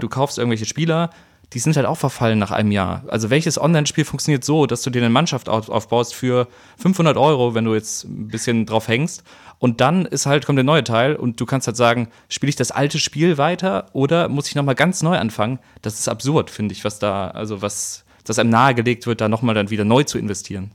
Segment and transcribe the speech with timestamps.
[0.00, 1.10] du kaufst irgendwelche Spieler,
[1.52, 3.04] die sind halt auch verfallen nach einem Jahr.
[3.08, 6.46] Also welches Online-Spiel funktioniert so, dass du dir eine Mannschaft aufbaust für
[6.76, 9.24] 500 Euro, wenn du jetzt ein bisschen drauf hängst
[9.58, 12.56] und dann ist halt, kommt der neue Teil und du kannst halt sagen, spiele ich
[12.56, 15.58] das alte Spiel weiter oder muss ich nochmal ganz neu anfangen?
[15.80, 19.54] Das ist absurd, finde ich, was da, also was, dass einem nahegelegt wird, da nochmal
[19.54, 20.72] dann wieder neu zu investieren.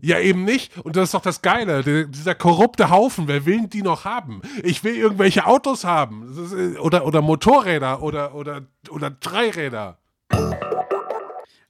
[0.00, 0.76] Ja, eben nicht.
[0.78, 1.82] Und das ist doch das Geile.
[1.82, 4.42] Der, dieser korrupte Haufen, wer will die noch haben?
[4.62, 6.32] Ich will irgendwelche Autos haben.
[6.32, 9.98] Ist, äh, oder, oder Motorräder oder, oder, oder Dreiräder.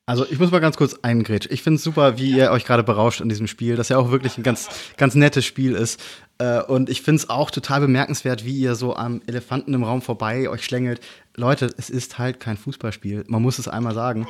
[0.09, 1.53] Also ich muss mal ganz kurz eingrätschen.
[1.53, 4.11] Ich finde es super, wie ihr euch gerade berauscht in diesem Spiel, das ja auch
[4.11, 6.01] wirklich ein ganz, ganz nettes Spiel ist.
[6.39, 10.01] Äh, und ich finde es auch total bemerkenswert, wie ihr so am Elefanten im Raum
[10.01, 11.01] vorbei euch schlängelt.
[11.37, 13.25] Leute, es ist halt kein Fußballspiel.
[13.29, 14.27] Man muss es einmal sagen.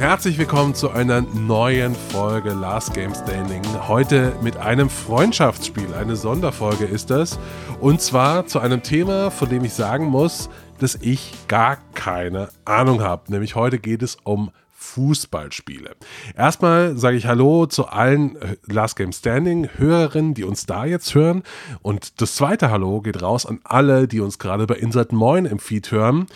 [0.00, 3.62] Herzlich willkommen zu einer neuen Folge Last Game Standing.
[3.86, 5.92] Heute mit einem Freundschaftsspiel.
[5.92, 7.38] Eine Sonderfolge ist das.
[7.80, 13.02] Und zwar zu einem Thema, von dem ich sagen muss, dass ich gar keine Ahnung
[13.02, 13.30] habe.
[13.30, 15.94] Nämlich heute geht es um Fußballspiele.
[16.34, 21.14] Erstmal sage ich Hallo zu allen äh, Last Game Standing Hörerinnen, die uns da jetzt
[21.14, 21.42] hören.
[21.82, 25.58] Und das zweite Hallo geht raus an alle, die uns gerade bei Insert Moin im
[25.58, 26.26] Feed hören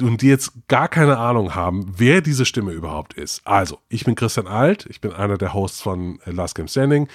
[0.00, 3.44] und die jetzt gar keine Ahnung haben, wer diese Stimme überhaupt ist.
[3.44, 7.08] Also, ich bin Christian Alt, ich bin einer der Hosts von äh, Last Game Standing.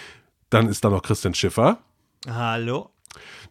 [0.50, 1.80] Dann ist da noch Christian Schiffer.
[2.28, 2.93] Hallo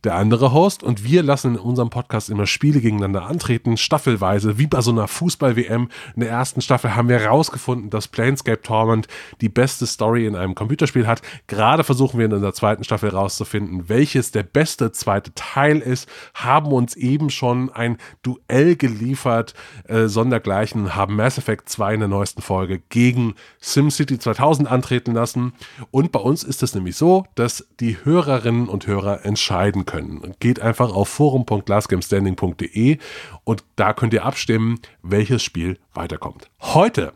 [0.05, 4.67] der andere Host und wir lassen in unserem Podcast immer Spiele gegeneinander antreten, staffelweise, wie
[4.67, 5.89] bei so einer Fußball-WM.
[6.17, 9.07] In der ersten Staffel haben wir herausgefunden, dass Planescape Torment
[9.41, 11.23] die beste Story in einem Computerspiel hat.
[11.47, 16.73] Gerade versuchen wir in der zweiten Staffel herauszufinden, welches der beste zweite Teil ist, haben
[16.73, 22.43] uns eben schon ein Duell geliefert, äh, sondergleichen, haben Mass Effect 2 in der neuesten
[22.43, 25.53] Folge gegen SimCity 2000 antreten lassen.
[25.93, 30.35] Und bei uns ist es nämlich so, dass die Hörerinnen und Hörer entscheiden können können.
[30.41, 32.99] Geht einfach auf forum.glassgamestanding.de
[33.45, 36.51] und da könnt ihr abstimmen, welches Spiel weiterkommt.
[36.61, 37.13] Heute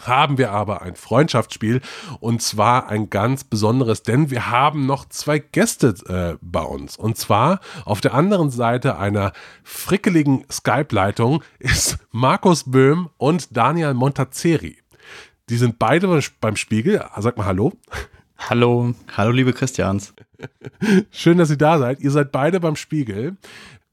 [0.00, 1.80] haben wir aber ein Freundschaftsspiel
[2.20, 6.96] und zwar ein ganz besonderes, denn wir haben noch zwei Gäste äh, bei uns.
[6.96, 9.32] Und zwar auf der anderen Seite einer
[9.64, 14.78] frickeligen Skype-Leitung ist Markus Böhm und Daniel Montazeri.
[15.48, 17.04] Die sind beide beim Spiegel.
[17.18, 17.72] Sag mal Hallo.
[18.48, 18.94] Hallo.
[19.16, 20.14] Hallo, liebe Christians.
[21.10, 22.00] Schön, dass ihr da seid.
[22.00, 23.36] Ihr seid beide beim Spiegel.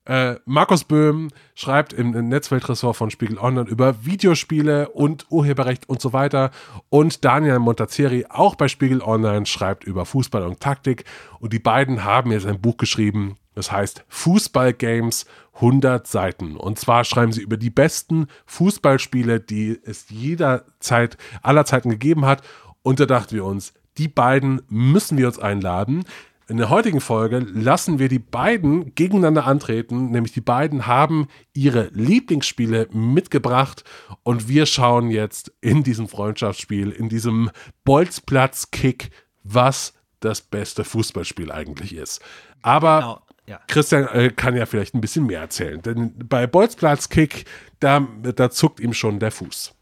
[0.06, 6.02] Äh, Markus Böhm schreibt im, im Netzweltressort von Spiegel Online über Videospiele und Urheberrecht und
[6.02, 6.52] so weiter.
[6.90, 11.04] Und Daniel Montazeri, auch bei Spiegel Online, schreibt über Fußball und Taktik.
[11.40, 15.26] Und die beiden haben jetzt ein Buch geschrieben, das heißt Fußball Games
[15.56, 16.56] 100 Seiten.
[16.56, 22.44] Und zwar schreiben sie über die besten Fußballspiele, die es jederzeit, aller Zeiten gegeben hat.
[22.82, 26.06] Und da dachten wir uns, die beiden müssen wir uns einladen.
[26.50, 31.90] In der heutigen Folge lassen wir die beiden gegeneinander antreten, nämlich die beiden haben ihre
[31.92, 33.84] Lieblingsspiele mitgebracht
[34.24, 37.52] und wir schauen jetzt in diesem Freundschaftsspiel, in diesem
[37.84, 39.12] Bolzplatz-Kick,
[39.44, 42.22] was das beste Fußballspiel eigentlich ist.
[42.62, 43.22] Aber genau.
[43.48, 43.62] Ja.
[43.68, 47.46] Christian äh, kann ja vielleicht ein bisschen mehr erzählen, denn bei Bolzplatz-Kick,
[47.80, 49.74] da, da zuckt ihm schon der Fuß.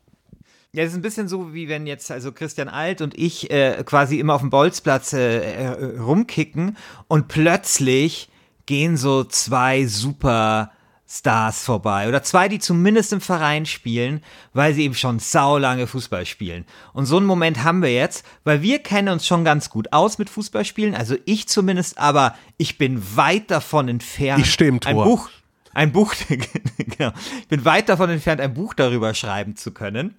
[0.76, 3.82] Ja, das ist ein bisschen so, wie wenn jetzt also Christian Alt und ich äh,
[3.86, 6.76] quasi immer auf dem Bolzplatz äh, äh, rumkicken
[7.08, 8.28] und plötzlich
[8.66, 14.22] gehen so zwei Superstars vorbei oder zwei, die zumindest im Verein spielen,
[14.52, 16.66] weil sie eben schon saulange Fußball spielen.
[16.92, 20.18] Und so einen Moment haben wir jetzt, weil wir kennen uns schon ganz gut aus
[20.18, 24.44] mit Fußballspielen, also ich zumindest, aber ich bin weit davon entfernt.
[24.46, 24.92] Ich stehe im Tor.
[24.92, 25.30] Ein Buch,
[25.74, 26.14] ein Buch,
[26.78, 27.14] genau.
[27.40, 30.16] Ich bin weit davon entfernt, ein Buch darüber schreiben zu können.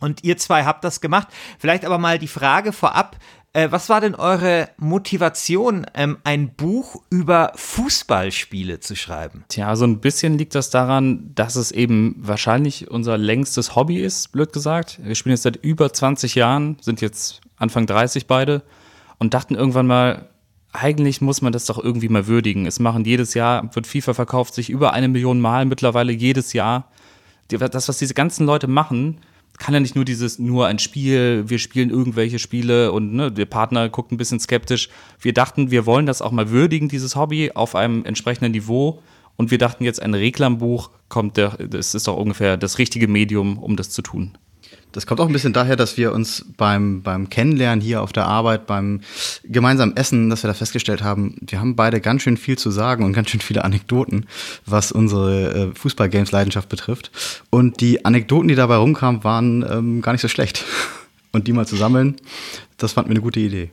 [0.00, 1.28] Und ihr zwei habt das gemacht.
[1.58, 3.16] Vielleicht aber mal die Frage vorab.
[3.52, 9.44] Äh, was war denn eure Motivation, ähm, ein Buch über Fußballspiele zu schreiben?
[9.48, 14.30] Tja, so ein bisschen liegt das daran, dass es eben wahrscheinlich unser längstes Hobby ist,
[14.30, 15.00] blöd gesagt.
[15.02, 18.62] Wir spielen jetzt seit über 20 Jahren, sind jetzt Anfang 30 beide
[19.18, 20.30] und dachten irgendwann mal,
[20.72, 22.66] eigentlich muss man das doch irgendwie mal würdigen.
[22.66, 26.88] Es machen jedes Jahr, wird FIFA verkauft sich über eine Million Mal mittlerweile jedes Jahr.
[27.48, 29.20] Das, was diese ganzen Leute machen,
[29.60, 33.44] kann ja nicht nur dieses, nur ein Spiel, wir spielen irgendwelche Spiele und ne, der
[33.44, 34.88] Partner guckt ein bisschen skeptisch.
[35.20, 39.02] Wir dachten, wir wollen das auch mal würdigen, dieses Hobby, auf einem entsprechenden Niveau.
[39.36, 43.58] Und wir dachten jetzt, ein Reklambuch kommt, der, das ist doch ungefähr das richtige Medium,
[43.58, 44.32] um das zu tun.
[44.92, 48.26] Das kommt auch ein bisschen daher, dass wir uns beim, beim Kennenlernen hier auf der
[48.26, 49.00] Arbeit, beim
[49.44, 53.04] gemeinsamen Essen, dass wir da festgestellt haben, wir haben beide ganz schön viel zu sagen
[53.04, 54.26] und ganz schön viele Anekdoten,
[54.66, 57.10] was unsere äh, Fußball-Games-Leidenschaft betrifft.
[57.50, 60.64] Und die Anekdoten, die dabei rumkamen, waren ähm, gar nicht so schlecht.
[61.32, 62.16] Und die mal zu sammeln,
[62.76, 63.70] das fand mir eine gute Idee.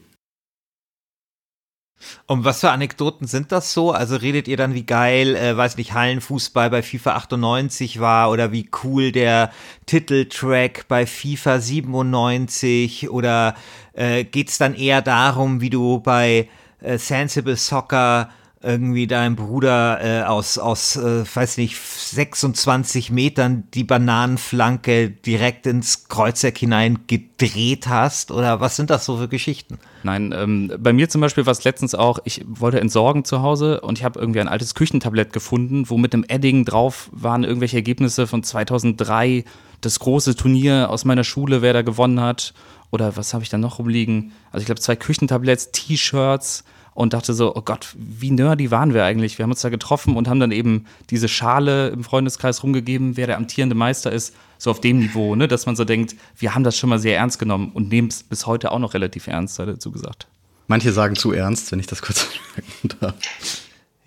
[2.27, 3.91] Und was für Anekdoten sind das so?
[3.91, 8.51] Also redet ihr dann, wie geil, äh, weiß nicht, Hallenfußball bei FIFA 98 war oder
[8.51, 9.51] wie cool der
[9.85, 13.55] Titeltrack bei FIFA 97 oder
[13.93, 16.49] äh, geht's dann eher darum, wie du bei
[16.81, 18.29] äh, Sensible Soccer
[18.67, 26.09] irgendwie deinem Bruder äh, aus, aus äh, weiß nicht, 26 Metern die Bananenflanke direkt ins
[26.09, 28.29] Kreuzeck hinein gedreht hast?
[28.29, 29.79] Oder was sind das so für Geschichten?
[30.03, 33.79] Nein, ähm, bei mir zum Beispiel war es letztens auch, ich wollte entsorgen zu Hause
[33.79, 37.77] und ich habe irgendwie ein altes Küchentablett gefunden, wo mit einem Edding drauf waren irgendwelche
[37.77, 39.45] Ergebnisse von 2003,
[39.79, 42.53] das große Turnier aus meiner Schule, wer da gewonnen hat.
[42.91, 44.33] Oder was habe ich da noch rumliegen?
[44.51, 46.63] Also ich glaube zwei Küchentabletts, T-Shirts,
[46.97, 49.37] und dachte so, oh Gott, wie nerdy waren wir eigentlich?
[49.37, 53.27] Wir haben uns da getroffen und haben dann eben diese Schale im Freundeskreis rumgegeben, wer
[53.27, 56.63] der amtierende Meister ist, so auf dem Niveau, ne, dass man so denkt, wir haben
[56.63, 59.59] das schon mal sehr ernst genommen und nehmen es bis heute auch noch relativ ernst,
[59.59, 60.25] hat er dazu gesagt.
[60.65, 63.15] Manche sagen zu ernst, wenn ich das kurz anmerken darf.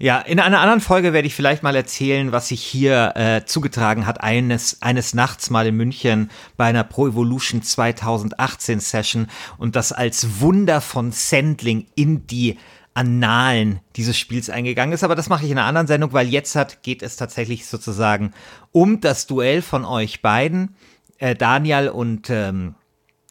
[0.03, 4.07] Ja, in einer anderen Folge werde ich vielleicht mal erzählen, was sich hier äh, zugetragen
[4.07, 9.29] hat, eines, eines Nachts mal in München bei einer Pro Evolution 2018 Session
[9.59, 12.57] und das als Wunder von Sandling in die
[12.95, 15.05] Annalen dieses Spiels eingegangen ist.
[15.05, 18.33] Aber das mache ich in einer anderen Sendung, weil jetzt hat, geht es tatsächlich sozusagen
[18.73, 20.77] um das Duell von euch beiden,
[21.19, 22.75] äh, Daniel und ähm,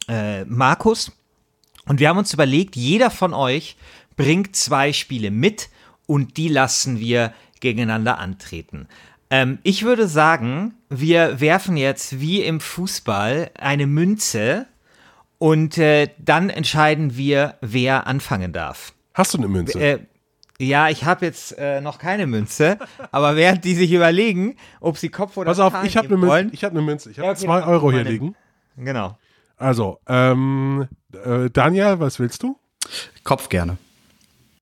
[0.08, 1.12] äh, Markus.
[1.86, 3.76] Und wir haben uns überlegt, jeder von euch
[4.16, 5.70] bringt zwei Spiele mit
[6.06, 8.88] und die lassen wir gegeneinander antreten.
[9.30, 14.66] Ähm, ich würde sagen, wir werfen jetzt wie im Fußball eine Münze
[15.38, 18.92] und äh, dann entscheiden wir, wer anfangen darf.
[19.20, 19.78] Hast du eine Münze?
[19.78, 19.98] Äh,
[20.58, 22.78] ja, ich habe jetzt äh, noch keine Münze,
[23.12, 26.54] aber während die sich überlegen, ob sie Kopf oder Pass auf, ich habe eine Münze.
[26.54, 27.10] Ich habe eine Münze.
[27.10, 28.34] Ich habe ja, okay, zwei Euro hier liegen.
[28.78, 29.18] Genau.
[29.58, 32.58] Also, ähm, äh, Daniel, was willst du?
[33.22, 33.76] Kopf gerne.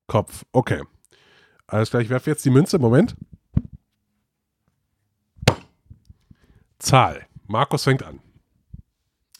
[0.08, 0.82] Kopf, okay.
[1.68, 2.80] Alles klar, ich werfe jetzt die Münze.
[2.80, 3.14] Moment.
[6.80, 7.26] Zahl.
[7.46, 8.18] Markus fängt an.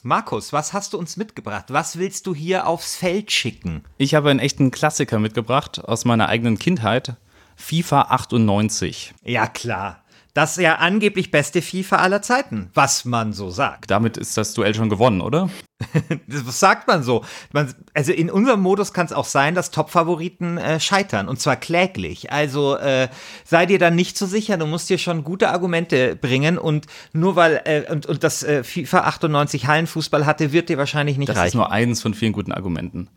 [0.09, 1.67] Markus, was hast du uns mitgebracht?
[1.69, 3.85] Was willst du hier aufs Feld schicken?
[3.99, 7.17] Ich habe einen echten Klassiker mitgebracht aus meiner eigenen Kindheit.
[7.57, 9.13] FIFA 98.
[9.23, 10.03] Ja, klar.
[10.39, 13.91] Das ist ja angeblich beste FIFA aller Zeiten, was man so sagt.
[13.91, 15.51] Damit ist das Duell schon gewonnen, oder?
[16.29, 17.25] das sagt man so.
[17.53, 21.57] Man, also in unserem Modus kann es auch sein, dass Top-Favoriten äh, scheitern und zwar
[21.57, 22.31] kläglich.
[22.31, 23.09] Also äh,
[23.45, 27.35] sei dir dann nicht so sicher, du musst dir schon gute Argumente bringen und nur
[27.35, 31.37] weil äh, und, und das äh, FIFA 98 Hallenfußball hatte, wird dir wahrscheinlich nicht das
[31.37, 31.47] reichen.
[31.47, 33.09] Das ist nur eins von vielen guten Argumenten.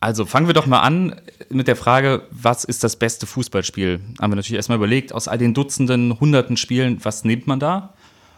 [0.00, 1.20] Also fangen wir doch mal an
[1.50, 4.00] mit der Frage, was ist das beste Fußballspiel?
[4.18, 7.92] Haben wir natürlich erstmal überlegt, aus all den Dutzenden, hunderten Spielen, was nimmt man da?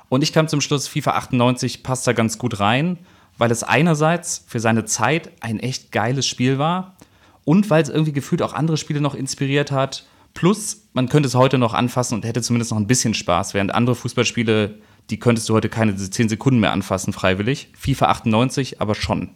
[0.08, 2.98] Und ich kam zum Schluss, FIFA 98 passt da ganz gut rein,
[3.38, 6.96] weil es einerseits für seine Zeit ein echt geiles Spiel war
[7.44, 10.04] und weil es irgendwie gefühlt auch andere Spiele noch inspiriert hat.
[10.34, 13.72] Plus, man könnte es heute noch anfassen und hätte zumindest noch ein bisschen Spaß, während
[13.72, 14.78] andere Fußballspiele,
[15.10, 17.68] die könntest du heute keine 10 Sekunden mehr anfassen, freiwillig.
[17.78, 19.30] FIFA 98 aber schon.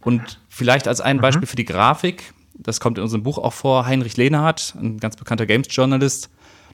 [0.00, 1.20] Und vielleicht als ein mhm.
[1.20, 5.16] Beispiel für die Grafik, das kommt in unserem Buch auch vor, Heinrich Lehnhardt, ein ganz
[5.16, 6.30] bekannter Games-Journalist,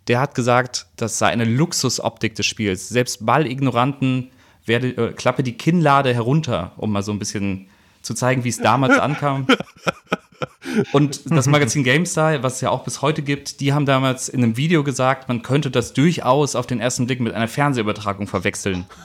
[0.09, 2.89] der hat gesagt, das sei eine Luxusoptik des Spiels.
[2.89, 4.31] Selbst Ballignoranten
[4.65, 7.67] werde, äh, klappe die Kinnlade herunter, um mal so ein bisschen
[8.03, 9.47] zu zeigen, wie es damals ankam.
[10.93, 14.43] Und das Magazin GameStar, was es ja auch bis heute gibt, die haben damals in
[14.43, 18.87] einem Video gesagt, man könnte das durchaus auf den ersten Blick mit einer Fernsehübertragung verwechseln.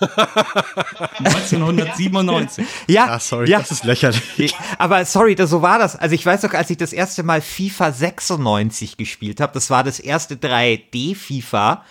[1.20, 2.66] 1997.
[2.88, 3.60] Ja, ah, sorry, ja.
[3.60, 4.56] das ist lächerlich.
[4.78, 5.96] Aber sorry, das, so war das.
[5.96, 9.84] Also ich weiß doch, als ich das erste Mal FIFA 96 gespielt habe, das war
[9.84, 11.82] das erste 3D-FIFA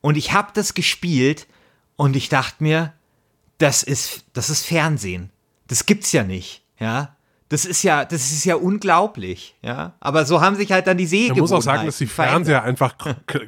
[0.00, 1.46] und ich habe das gespielt
[1.96, 2.92] und ich dachte mir,
[3.58, 5.30] das ist, das ist Fernsehen.
[5.68, 7.13] Das gibt's ja nicht, ja.
[7.50, 9.92] Das ist ja, das ist ja unglaublich, ja.
[10.00, 12.62] Aber so haben sich halt dann die Sehe Man muss auch sagen, dass die Fernseher
[12.62, 12.94] einfach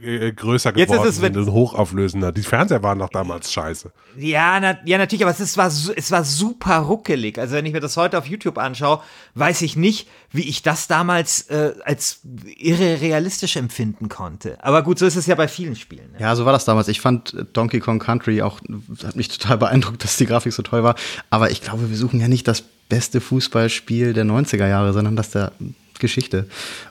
[0.03, 2.31] äh, größer geworden es, sind und hochauflösender.
[2.31, 3.91] Die Fernseher waren doch damals scheiße.
[4.19, 7.39] Ja, na, ja natürlich, aber es war, es war super ruckelig.
[7.39, 9.01] Also wenn ich mir das heute auf YouTube anschaue,
[9.35, 12.21] weiß ich nicht, wie ich das damals äh, als
[12.59, 14.63] irre realistisch empfinden konnte.
[14.63, 16.13] Aber gut, so ist es ja bei vielen Spielen.
[16.13, 16.19] Ne?
[16.21, 16.89] Ja, so war das damals.
[16.89, 18.61] Ich fand Donkey Kong Country auch,
[19.05, 20.97] hat mich total beeindruckt, dass die Grafik so toll war.
[21.31, 25.31] Aber ich glaube, wir suchen ja nicht das beste Fußballspiel der 90er Jahre, sondern das
[25.31, 25.53] der
[25.99, 26.49] Geschichte.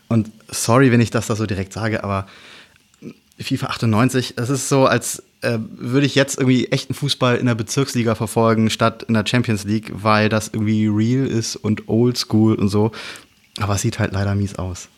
[0.07, 2.27] Und sorry, wenn ich das da so direkt sage, aber
[3.39, 7.55] FIFA 98, das ist so, als äh, würde ich jetzt irgendwie echten Fußball in der
[7.55, 12.69] Bezirksliga verfolgen, statt in der Champions League, weil das irgendwie real ist und oldschool und
[12.69, 12.91] so.
[13.59, 14.89] Aber es sieht halt leider mies aus.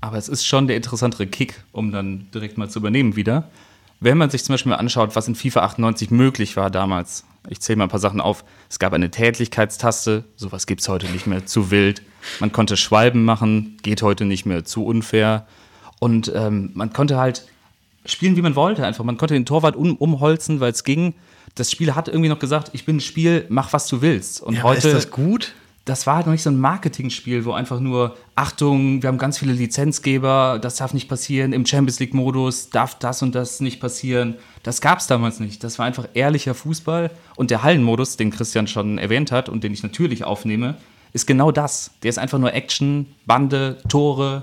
[0.00, 3.50] Aber es ist schon der interessantere Kick, um dann direkt mal zu übernehmen wieder.
[4.00, 7.24] Wenn man sich zum Beispiel mal anschaut, was in FIFA 98 möglich war damals.
[7.48, 8.44] Ich zähle mal ein paar Sachen auf.
[8.68, 12.02] Es gab eine Tätlichkeitstaste, sowas gibt es heute nicht mehr, zu wild.
[12.40, 15.46] Man konnte Schwalben machen, geht heute nicht mehr, zu unfair.
[15.98, 17.46] Und ähm, man konnte halt
[18.04, 18.84] spielen, wie man wollte.
[18.84, 21.14] Einfach, man konnte den Torwart um, umholzen, weil es ging.
[21.54, 24.42] Das Spiel hat irgendwie noch gesagt, ich bin ein Spiel, mach was du willst.
[24.42, 25.54] Und Ja, heute ist das gut?
[25.86, 29.38] Das war halt noch nicht so ein Marketingspiel, wo einfach nur, Achtung, wir haben ganz
[29.38, 34.34] viele Lizenzgeber, das darf nicht passieren, im Champions League-Modus darf das und das nicht passieren.
[34.64, 35.62] Das gab es damals nicht.
[35.62, 37.12] Das war einfach ehrlicher Fußball.
[37.36, 40.74] Und der Hallenmodus, den Christian schon erwähnt hat und den ich natürlich aufnehme,
[41.12, 41.92] ist genau das.
[42.02, 44.42] Der ist einfach nur Action, Bande, Tore.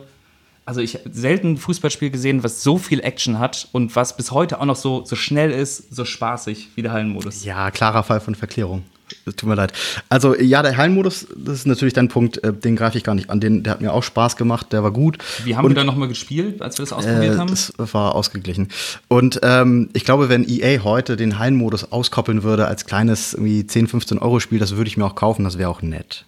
[0.64, 4.32] Also ich habe selten ein Fußballspiel gesehen, was so viel Action hat und was bis
[4.32, 7.44] heute auch noch so, so schnell ist, so spaßig wie der Hallenmodus.
[7.44, 8.84] Ja, klarer Fall von Verklärung.
[9.25, 9.74] Tut mir leid.
[10.10, 13.29] Also, ja, der Hallenmodus, das ist natürlich dein Punkt, äh, den greife ich gar nicht
[13.29, 13.39] an.
[13.39, 15.17] Den, der hat mir auch Spaß gemacht, der war gut.
[15.43, 17.50] Wie haben Und, wir da nochmal gespielt, als wir das ausprobiert äh, haben?
[17.50, 18.70] Das war ausgeglichen.
[19.08, 23.88] Und ähm, ich glaube, wenn EA heute den Hallenmodus auskoppeln würde als kleines irgendwie 10,
[23.88, 26.25] 15 Euro Spiel, das würde ich mir auch kaufen, das wäre auch nett.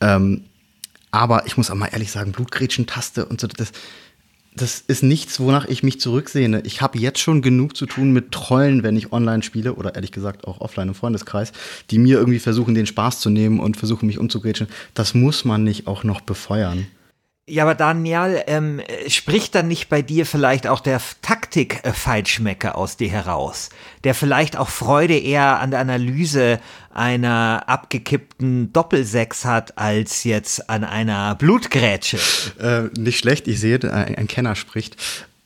[0.00, 0.42] Ähm,
[1.10, 3.72] aber ich muss auch mal ehrlich sagen, Blutgrätschen-Taste und so, das,
[4.58, 6.62] das ist nichts, wonach ich mich zurücksehne.
[6.64, 10.12] Ich habe jetzt schon genug zu tun mit Trollen, wenn ich online spiele oder ehrlich
[10.12, 11.52] gesagt auch offline im Freundeskreis,
[11.90, 14.68] die mir irgendwie versuchen, den Spaß zu nehmen und versuchen, mich umzugrätschen.
[14.94, 16.86] Das muss man nicht auch noch befeuern.
[17.48, 22.98] Ja, aber Daniel, ähm, äh, spricht dann nicht bei dir vielleicht auch der Taktik-Feinschmecker aus
[22.98, 23.70] dir heraus,
[24.04, 26.60] der vielleicht auch Freude eher an der Analyse
[26.92, 32.18] einer abgekippten Doppelsechs hat, als jetzt an einer Blutgrätsche?
[32.60, 34.96] Äh, nicht schlecht, ich sehe, ein, ein Kenner spricht.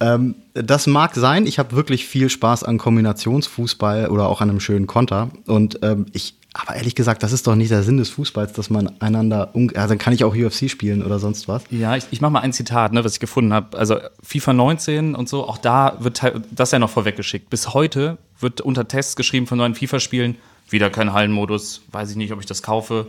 [0.00, 1.46] Ähm, das mag sein.
[1.46, 5.30] Ich habe wirklich viel Spaß an Kombinationsfußball oder auch an einem schönen Konter.
[5.46, 8.68] Und ähm, ich, aber ehrlich gesagt, das ist doch nicht der Sinn des Fußballs, dass
[8.68, 11.62] man einander, also dann kann ich auch UFC spielen oder sonst was.
[11.70, 13.76] Ja, ich, ich mache mal ein Zitat, ne, was ich gefunden habe.
[13.78, 17.48] Also FIFA 19 und so, auch da wird das ja noch vorweggeschickt.
[17.48, 20.36] Bis heute wird unter Tests geschrieben von neuen FIFA-Spielen,
[20.68, 23.06] wieder kein Hallenmodus, weiß ich nicht, ob ich das kaufe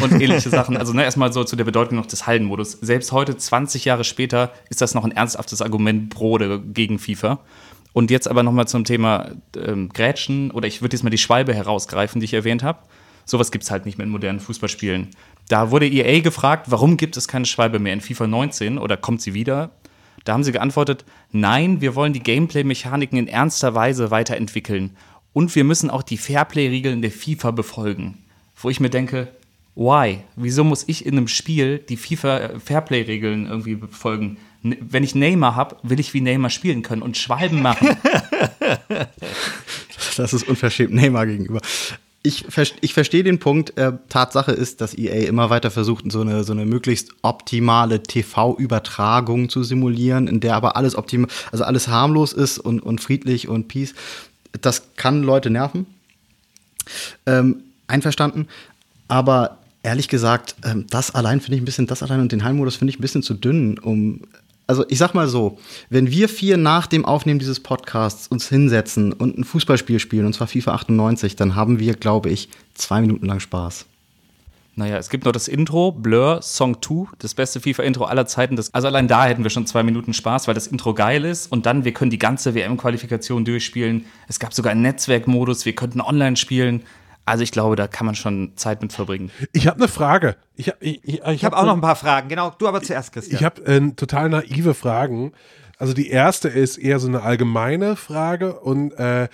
[0.00, 0.76] und ähnliche Sachen.
[0.76, 2.78] Also ne, erstmal so zu der Bedeutung noch des Hallenmodus.
[2.80, 7.40] Selbst heute, 20 Jahre später, ist das noch ein ernsthaftes Argument Brode gegen FIFA.
[7.94, 11.54] Und jetzt aber nochmal zum Thema ähm, Grätschen oder ich würde jetzt mal die Schwalbe
[11.54, 12.80] herausgreifen, die ich erwähnt habe.
[13.24, 15.10] Sowas gibt es halt nicht mehr in modernen Fußballspielen.
[15.48, 19.22] Da wurde EA gefragt, warum gibt es keine Schwalbe mehr in FIFA 19 oder kommt
[19.22, 19.70] sie wieder?
[20.24, 24.96] Da haben sie geantwortet, nein, wir wollen die Gameplay-Mechaniken in ernster Weise weiterentwickeln.
[25.32, 28.18] Und wir müssen auch die Fairplay-Regeln der FIFA befolgen.
[28.56, 29.28] Wo ich mir denke,
[29.76, 30.18] why?
[30.34, 34.38] Wieso muss ich in einem Spiel die FIFA-Fairplay-Regeln irgendwie befolgen?
[34.64, 37.88] N- Wenn ich Neymar habe, will ich wie Neymar spielen können und Schwalben machen.
[40.16, 41.60] Das ist unverschämt Neymar gegenüber.
[42.22, 42.46] Ich,
[42.80, 43.76] ich verstehe den Punkt.
[43.76, 49.48] Äh, Tatsache ist, dass EA immer weiter versucht, so eine, so eine möglichst optimale TV-Übertragung
[49.48, 53.68] zu simulieren, in der aber alles optimal, also alles harmlos ist und, und friedlich und
[53.68, 53.94] peace.
[54.60, 55.86] Das kann Leute nerven.
[57.26, 58.46] Ähm, einverstanden.
[59.08, 62.76] Aber ehrlich gesagt, ähm, das allein finde ich ein bisschen, das allein und den Heilmodus
[62.76, 64.20] finde ich ein bisschen zu dünn, um.
[64.66, 65.58] Also ich sag mal so,
[65.90, 70.32] wenn wir vier nach dem Aufnehmen dieses Podcasts uns hinsetzen und ein Fußballspiel spielen, und
[70.32, 73.84] zwar FIFA 98, dann haben wir, glaube ich, zwei Minuten lang Spaß.
[74.76, 78.56] Naja, es gibt noch das Intro, Blur, Song 2, das beste FIFA-Intro aller Zeiten.
[78.56, 81.52] Das, also allein da hätten wir schon zwei Minuten Spaß, weil das Intro geil ist.
[81.52, 84.06] Und dann, wir können die ganze WM-Qualifikation durchspielen.
[84.26, 86.82] Es gab sogar einen Netzwerkmodus, wir könnten online spielen.
[87.26, 89.30] Also ich glaube, da kann man schon Zeit mit verbringen.
[89.52, 90.36] Ich habe eine Frage.
[90.56, 92.28] Ich, hab- ich, ich, Ich habe auch noch ein paar Fragen.
[92.28, 93.36] Genau, du aber zuerst, Christian.
[93.36, 95.32] Ich habe äh, total naive Fragen.
[95.78, 99.28] Also die erste ist eher so eine allgemeine Frage und äh,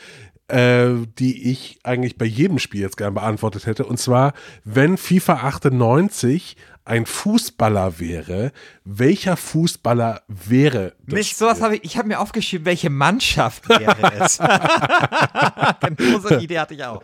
[0.49, 3.85] äh, die ich eigentlich bei jedem Spiel jetzt gerne beantwortet hätte.
[3.85, 4.33] Und zwar,
[4.65, 6.57] wenn FIFA 98
[6.91, 8.51] ein Fußballer wäre,
[8.85, 11.15] welcher Fußballer wäre das?
[11.15, 14.39] Mist, sowas habe ich, ich habe mir aufgeschrieben, welche Mannschaft wäre es.
[15.97, 17.03] genau so eine Idee hatte ich auch.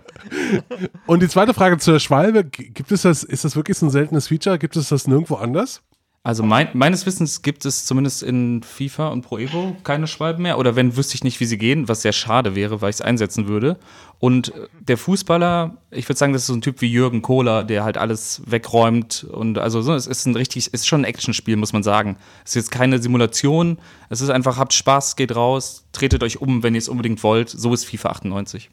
[1.06, 4.26] Und die zweite Frage zur Schwalbe, gibt es das, ist das wirklich so ein seltenes
[4.26, 4.58] Feature?
[4.58, 5.82] Gibt es das nirgendwo anders?
[6.26, 10.58] Also mein, meines Wissens gibt es zumindest in FIFA und Pro Evo keine Schwalben mehr.
[10.58, 13.00] Oder wenn, wüsste ich nicht, wie sie gehen, was sehr schade wäre, weil ich es
[13.00, 13.78] einsetzen würde.
[14.18, 17.62] Und äh, der Fußballer, ich würde sagen, das ist so ein Typ wie Jürgen Kohler,
[17.62, 19.22] der halt alles wegräumt.
[19.22, 22.16] Und also so, es ist ein richtig, ist schon ein Actionspiel, muss man sagen.
[22.44, 23.78] Es ist jetzt keine Simulation.
[24.08, 27.50] Es ist einfach, habt Spaß, geht raus, tretet euch um, wenn ihr es unbedingt wollt.
[27.50, 28.68] So ist FIFA 98.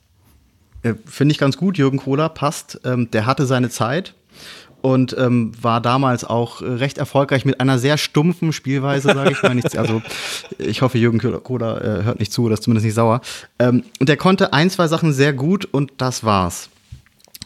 [0.82, 1.78] Äh, Finde ich ganz gut.
[1.78, 2.82] Jürgen Kohler passt.
[2.84, 4.16] Ähm, der hatte seine Zeit.
[4.84, 9.56] Und ähm, war damals auch recht erfolgreich mit einer sehr stumpfen Spielweise, sage ich mal.
[9.56, 10.02] Nichts, also
[10.58, 13.22] ich hoffe, Jürgen Kohler äh, hört nicht zu oder ist zumindest nicht sauer.
[13.60, 16.70] Ähm, und er konnte ein, zwei Sachen sehr gut und das war's.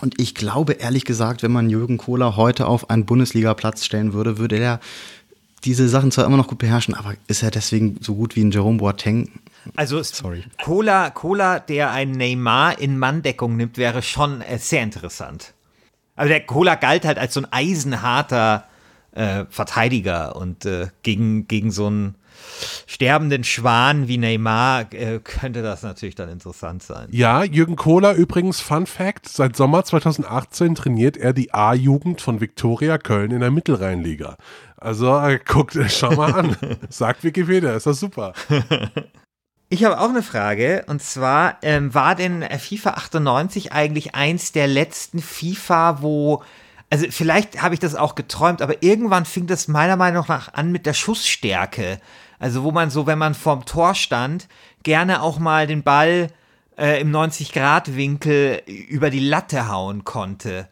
[0.01, 4.39] Und ich glaube ehrlich gesagt, wenn man Jürgen Kohler heute auf einen Bundesliga-Platz stellen würde,
[4.39, 4.79] würde er
[5.63, 8.49] diese Sachen zwar immer noch gut beherrschen, aber ist er deswegen so gut wie ein
[8.49, 9.29] Jerome Boateng?
[9.75, 10.43] Also Sorry.
[10.63, 15.53] Cola, Cola, der ein Neymar in Manndeckung nimmt, wäre schon äh, sehr interessant.
[16.17, 18.65] Also der Cola galt halt als so ein eisenharter
[19.11, 22.15] äh, Verteidiger und äh, gegen, gegen so einen
[22.85, 27.07] sterbenden Schwan wie Neymar äh, könnte das natürlich dann interessant sein.
[27.11, 32.97] Ja, Jürgen Kohler übrigens, Fun Fact, seit Sommer 2018 trainiert er die A-Jugend von Viktoria
[32.97, 34.37] Köln in der Mittelrheinliga.
[34.77, 36.57] Also äh, guckt, schau mal an.
[36.89, 38.33] Sagt Wikipedia, ist das super.
[39.69, 44.65] Ich habe auch eine Frage und zwar ähm, war denn FIFA 98 eigentlich eins der
[44.67, 46.41] letzten FIFA, wo
[46.89, 50.71] also vielleicht habe ich das auch geträumt, aber irgendwann fing das meiner Meinung nach an
[50.71, 51.99] mit der Schussstärke.
[52.39, 54.47] Also wo man so, wenn man vorm Tor stand,
[54.83, 56.29] gerne auch mal den Ball
[56.77, 60.69] äh, im 90-Grad-Winkel über die Latte hauen konnte.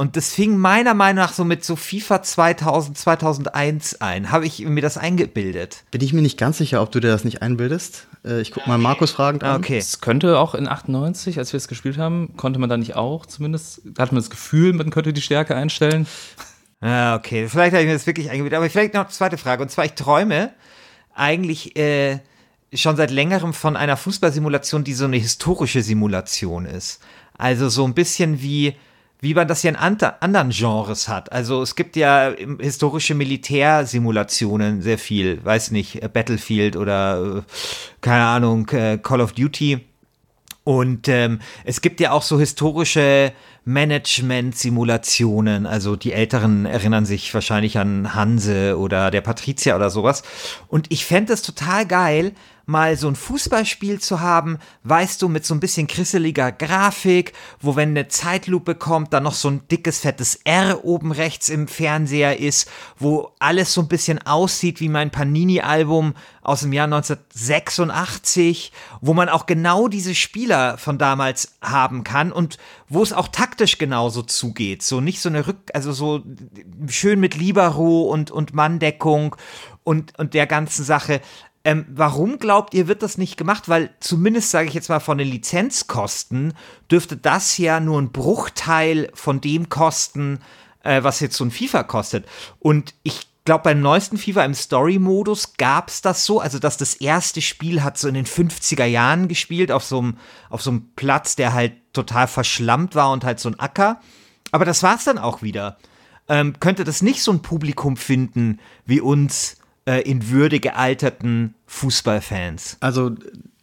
[0.00, 4.30] Und das fing meiner Meinung nach so mit so FIFA 2000, 2001 ein.
[4.30, 5.84] Habe ich mir das eingebildet?
[5.90, 8.06] Bin ich mir nicht ganz sicher, ob du dir das nicht einbildest.
[8.24, 9.58] Äh, ich gucke mal Markus fragend an.
[9.58, 9.76] Okay.
[9.76, 13.26] Es könnte auch in 98, als wir es gespielt haben, konnte man da nicht auch
[13.26, 16.06] zumindest, da hat man das Gefühl, man könnte die Stärke einstellen.
[16.80, 17.46] Ah, okay.
[17.46, 18.56] Vielleicht habe ich mir das wirklich eingebildet.
[18.56, 19.62] Aber vielleicht noch eine zweite Frage.
[19.62, 20.54] Und zwar, ich träume
[21.14, 22.20] eigentlich äh,
[22.72, 27.02] schon seit längerem von einer Fußballsimulation, die so eine historische Simulation ist.
[27.36, 28.76] Also so ein bisschen wie
[29.20, 31.32] wie man das ja in anderen Genres hat.
[31.32, 37.42] Also es gibt ja historische Militärsimulationen sehr viel, weiß nicht, Battlefield oder äh,
[38.00, 39.80] keine Ahnung, äh, Call of Duty.
[40.64, 43.32] Und ähm, es gibt ja auch so historische
[43.64, 45.66] Management-Simulationen.
[45.66, 50.22] Also die Älteren erinnern sich wahrscheinlich an Hanse oder der Patrizier oder sowas.
[50.68, 52.32] Und ich fände es total geil,
[52.70, 57.76] mal so ein Fußballspiel zu haben, weißt du, mit so ein bisschen krisseliger Grafik, wo
[57.76, 62.38] wenn eine Zeitlupe kommt, dann noch so ein dickes, fettes R oben rechts im Fernseher
[62.38, 69.14] ist, wo alles so ein bisschen aussieht wie mein Panini-Album aus dem Jahr 1986, wo
[69.14, 72.58] man auch genau diese Spieler von damals haben kann und
[72.88, 74.82] wo es auch taktisch genauso zugeht.
[74.82, 76.22] So nicht so eine Rück, also so
[76.88, 79.36] schön mit Libero und, und Manndeckung
[79.84, 81.20] und, und der ganzen Sache.
[81.62, 83.68] Ähm, warum glaubt ihr, wird das nicht gemacht?
[83.68, 86.54] Weil zumindest, sage ich jetzt mal, von den Lizenzkosten
[86.90, 90.40] dürfte das ja nur ein Bruchteil von dem kosten,
[90.82, 92.26] äh, was jetzt so ein FIFA kostet.
[92.60, 96.94] Und ich glaube, beim neuesten FIFA im Story-Modus gab es das so, also dass das
[96.94, 100.16] erste Spiel hat so in den 50er Jahren gespielt, auf so einem
[100.48, 104.00] auf Platz, der halt total verschlammt war und halt so ein Acker.
[104.52, 105.78] Aber das war es dann auch wieder.
[106.28, 112.78] Ähm, könnte das nicht so ein Publikum finden wie uns, äh, in Würde gealterten Fußballfans.
[112.80, 113.14] Also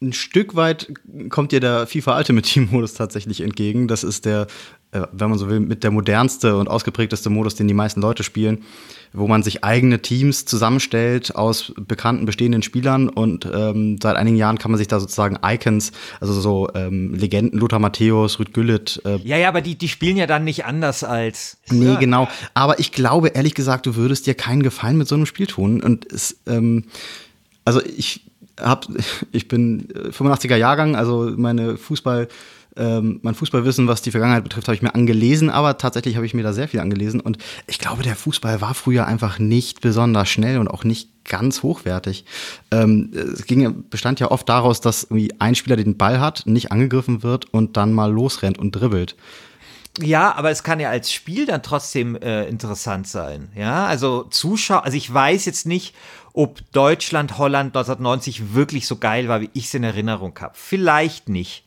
[0.02, 0.94] ein Stück weit
[1.28, 3.90] kommt dir der FIFA Ultimate Team Modus tatsächlich entgegen.
[3.90, 4.48] Das ist der,
[4.92, 8.24] äh, wenn man so will, mit der modernste und ausgeprägteste Modus, den die meisten Leute
[8.24, 8.64] spielen
[9.14, 14.58] wo man sich eigene Teams zusammenstellt aus bekannten bestehenden Spielern und ähm, seit einigen Jahren
[14.58, 19.02] kann man sich da sozusagen Icons, also so ähm, Legenden, Lothar Matthäus, Rüd Güllit.
[19.06, 21.58] Äh, ja, ja, aber die, die spielen ja dann nicht anders als.
[21.70, 21.96] Nee, ja.
[21.96, 22.28] genau.
[22.54, 25.82] Aber ich glaube, ehrlich gesagt, du würdest dir keinen Gefallen mit so einem Spiel tun.
[25.82, 26.86] Und es, ähm,
[27.68, 28.22] also ich
[28.60, 28.88] hab,
[29.34, 32.30] ich bin 85er Jahrgang, also meine Fußball-
[32.78, 36.36] ähm, mein Fußballwissen, was die Vergangenheit betrifft, habe ich mir angelesen, aber tatsächlich habe ich
[36.36, 37.20] mir da sehr viel angelesen.
[37.20, 41.64] Und ich glaube, der Fußball war früher einfach nicht besonders schnell und auch nicht ganz
[41.64, 42.24] hochwertig.
[42.70, 46.72] Ähm, es ging, bestand ja oft daraus, dass irgendwie ein Spieler den Ball hat, nicht
[46.72, 49.16] angegriffen wird und dann mal losrennt und dribbelt.
[50.00, 53.50] Ja, aber es kann ja als Spiel dann trotzdem äh, interessant sein.
[53.56, 55.96] Ja, also Zuschauer, also ich weiß jetzt nicht,
[56.38, 60.54] ob Deutschland, Holland 1990 wirklich so geil war, wie ich es in Erinnerung habe.
[60.56, 61.66] Vielleicht nicht.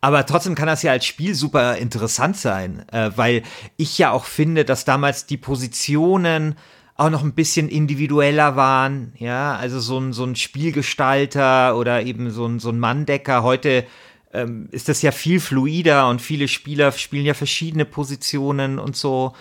[0.00, 3.44] Aber trotzdem kann das ja als Spiel super interessant sein, äh, weil
[3.76, 6.56] ich ja auch finde, dass damals die Positionen
[6.96, 9.12] auch noch ein bisschen individueller waren.
[9.18, 13.44] Ja, also so ein, so ein Spielgestalter oder eben so ein, so ein Manndecker.
[13.44, 13.86] Heute
[14.32, 19.32] ähm, ist das ja viel fluider und viele Spieler spielen ja verschiedene Positionen und so.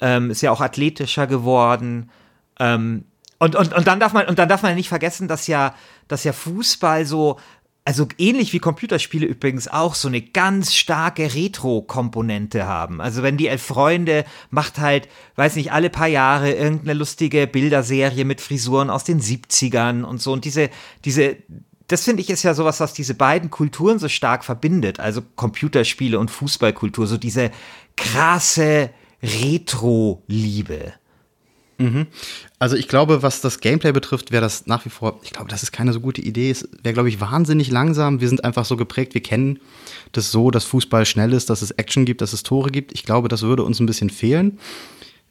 [0.00, 2.10] Ähm, ist ja auch athletischer geworden.
[2.58, 3.04] Ähm,
[3.44, 5.74] und, und, und dann darf man, und dann darf man nicht vergessen, dass ja,
[6.08, 7.38] dass ja Fußball so
[7.86, 13.02] also ähnlich wie Computerspiele übrigens auch so eine ganz starke Retro-Komponente haben.
[13.02, 18.24] Also wenn die Elf Freunde macht halt, weiß nicht, alle paar Jahre irgendeine lustige Bilderserie
[18.24, 20.32] mit Frisuren aus den 70ern und so.
[20.32, 20.70] Und diese,
[21.04, 21.36] diese,
[21.86, 24.98] das finde ich ist ja sowas, was diese beiden Kulturen so stark verbindet.
[24.98, 27.06] Also Computerspiele und Fußballkultur.
[27.06, 27.50] So diese
[27.96, 28.90] krasse
[29.22, 30.94] Retro-Liebe.
[32.58, 35.62] Also ich glaube, was das Gameplay betrifft, wäre das nach wie vor, ich glaube, das
[35.62, 36.50] ist keine so gute Idee.
[36.50, 38.20] Es wäre, glaube ich, wahnsinnig langsam.
[38.20, 39.58] Wir sind einfach so geprägt, wir kennen
[40.12, 42.92] das so, dass Fußball schnell ist, dass es Action gibt, dass es Tore gibt.
[42.92, 44.58] Ich glaube, das würde uns ein bisschen fehlen.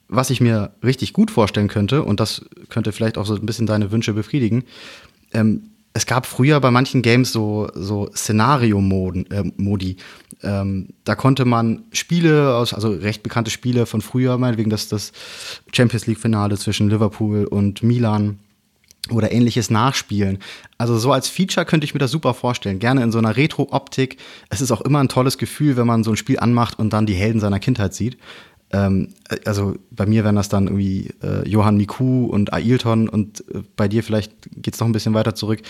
[0.10, 3.66] Was ich mir richtig gut vorstellen könnte, und das könnte vielleicht auch so ein bisschen
[3.66, 4.66] deine Wünsche befriedigen,
[5.34, 9.92] ähm, es gab früher bei manchen Games so, so Szenario-Modi.
[9.92, 9.96] Äh.
[10.44, 15.12] Ähm, da konnte man Spiele aus, also recht bekannte Spiele von früher, meinetwegen das, das
[15.72, 18.40] Champions League-Finale zwischen Liverpool und Milan
[19.10, 20.40] oder ähnliches nachspielen.
[20.78, 22.80] Also so als Feature könnte ich mir das super vorstellen.
[22.80, 24.18] Gerne in so einer Retro-Optik.
[24.50, 27.06] Es ist auch immer ein tolles Gefühl, wenn man so ein Spiel anmacht und dann
[27.06, 28.18] die Helden seiner Kindheit sieht.
[28.72, 29.10] Ähm,
[29.46, 33.88] also bei mir wären das dann irgendwie äh, Johann Miku und Ailton und äh, bei
[33.88, 35.62] dir vielleicht geht's noch ein bisschen weiter zurück.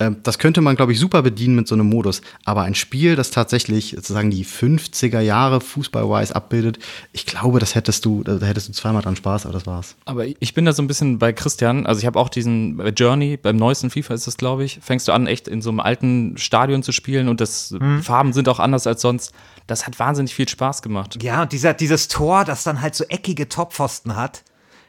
[0.00, 2.22] Ähm, das könnte man, glaube ich, super bedienen mit so einem Modus.
[2.44, 6.78] Aber ein Spiel, das tatsächlich sozusagen die 50er Jahre Fußball-wise abbildet,
[7.12, 9.96] ich glaube, das hättest du, da hättest du zweimal dran Spaß, aber das war's.
[10.06, 11.86] Aber ich bin da so ein bisschen bei Christian.
[11.86, 15.12] Also ich habe auch diesen Journey, beim neuesten FIFA ist das, glaube ich, fängst du
[15.12, 18.86] an, echt in so einem alten Stadion zu spielen und das Farben sind auch anders
[18.86, 19.32] als sonst.
[19.66, 21.22] Das hat wahnsinnig viel Spaß gemacht.
[21.22, 24.42] Ja, und dieser, dieses Tor, das dann halt so eckige Toppfosten hat,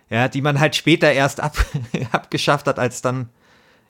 [0.10, 1.58] ja, die man halt später erst ab,
[2.12, 3.30] abgeschafft hat, als dann,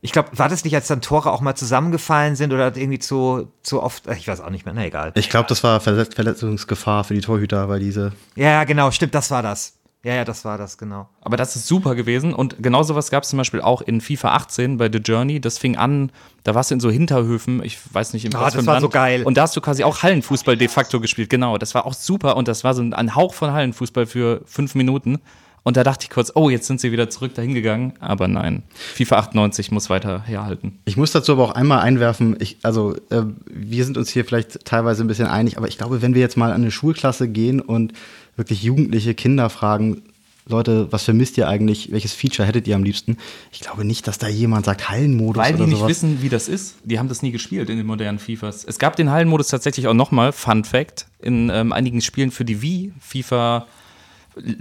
[0.02, 3.52] ich glaube, war das nicht, als dann Tore auch mal zusammengefallen sind oder irgendwie zu,
[3.64, 5.12] zu oft, ich weiß auch nicht mehr, na egal.
[5.16, 9.32] Ich glaube, das war Verletz Verletzungsgefahr für die Torhüter, weil diese ja, genau, stimmt, das
[9.32, 9.81] war das.
[10.04, 11.08] Ja, ja, das war das, genau.
[11.22, 12.34] Aber das ist super gewesen.
[12.34, 15.40] Und genau sowas gab es zum Beispiel auch in FIFA 18 bei The Journey.
[15.40, 16.12] Das fing an,
[16.44, 19.22] da warst du in so Hinterhöfen, ich weiß nicht, im Ah, das war so geil.
[19.24, 21.30] Und da hast du quasi auch Hallenfußball de facto gespielt.
[21.30, 22.36] Genau, das war auch super.
[22.36, 25.20] Und das war so ein Hauch von Hallenfußball für fünf Minuten.
[25.64, 27.94] Und da dachte ich kurz, oh, jetzt sind sie wieder zurück dahin gegangen.
[28.00, 30.80] Aber nein, FIFA 98 muss weiter herhalten.
[30.86, 34.66] Ich muss dazu aber auch einmal einwerfen, ich, also äh, wir sind uns hier vielleicht
[34.66, 37.62] teilweise ein bisschen einig, aber ich glaube, wenn wir jetzt mal an eine Schulklasse gehen
[37.62, 37.94] und
[38.36, 40.04] wirklich jugendliche Kinder fragen,
[40.48, 41.92] Leute, was vermisst ihr eigentlich?
[41.92, 43.18] Welches Feature hättet ihr am liebsten?
[43.52, 45.90] Ich glaube nicht, dass da jemand sagt Hallenmodus Weil die nicht sowas.
[45.90, 46.78] wissen, wie das ist.
[46.84, 48.66] Die haben das nie gespielt in den modernen FIFAs.
[48.66, 52.62] Es gab den Hallenmodus tatsächlich auch nochmal, Fun Fact, in ähm, einigen Spielen für die
[52.62, 53.68] Wii, FIFA,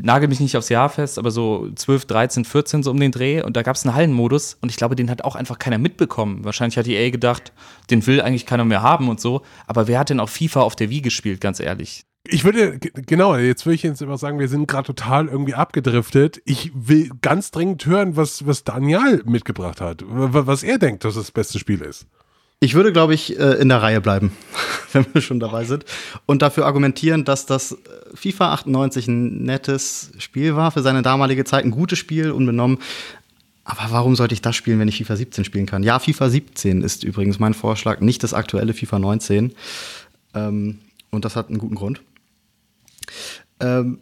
[0.02, 3.42] nagel mich nicht aufs Jahr fest, aber so 12, 13, 14 so um den Dreh.
[3.42, 6.44] Und da gab es einen Hallenmodus und ich glaube, den hat auch einfach keiner mitbekommen.
[6.44, 7.52] Wahrscheinlich hat EA gedacht,
[7.88, 9.42] den will eigentlich keiner mehr haben und so.
[9.66, 12.04] Aber wer hat denn auch FIFA auf der Wii gespielt, ganz ehrlich?
[12.32, 16.40] Ich würde, genau, jetzt würde ich jetzt immer sagen, wir sind gerade total irgendwie abgedriftet.
[16.44, 21.32] Ich will ganz dringend hören, was, was Daniel mitgebracht hat, was er denkt, dass das
[21.32, 22.06] beste Spiel ist.
[22.62, 24.32] Ich würde, glaube ich, äh, in der Reihe bleiben,
[24.92, 25.86] wenn wir schon dabei sind.
[26.26, 27.76] Und dafür argumentieren, dass das äh,
[28.14, 32.78] FIFA 98 ein nettes Spiel war für seine damalige Zeit, ein gutes Spiel, unbenommen.
[33.64, 35.82] Aber warum sollte ich das spielen, wenn ich FIFA 17 spielen kann?
[35.82, 39.54] Ja, FIFA 17 ist übrigens mein Vorschlag, nicht das aktuelle FIFA 19.
[40.34, 42.02] Ähm, und das hat einen guten Grund.
[43.61, 43.99] Ähm,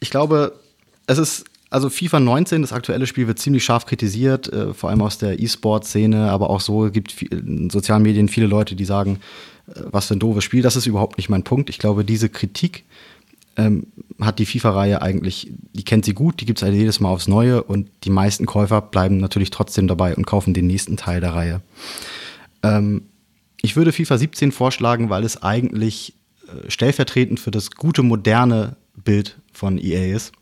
[0.00, 0.58] ich glaube,
[1.06, 5.02] es ist, also FIFA 19, das aktuelle Spiel, wird ziemlich scharf kritisiert, äh, vor allem
[5.02, 9.20] aus der E-Sport-Szene, aber auch so gibt viel, in sozialen Medien viele Leute, die sagen,
[9.68, 10.62] äh, was für ein doofes Spiel.
[10.62, 11.70] Das ist überhaupt nicht mein Punkt.
[11.70, 12.84] Ich glaube, diese Kritik
[13.56, 13.86] ähm,
[14.20, 17.28] hat die FIFA-Reihe eigentlich, die kennt sie gut, die gibt es halt jedes Mal aufs
[17.28, 21.34] Neue und die meisten Käufer bleiben natürlich trotzdem dabei und kaufen den nächsten Teil der
[21.34, 21.60] Reihe.
[22.62, 23.02] Ähm,
[23.60, 26.14] ich würde FIFA 17 vorschlagen, weil es eigentlich
[26.68, 30.32] stellvertretend für das gute, moderne Bild von EA ist,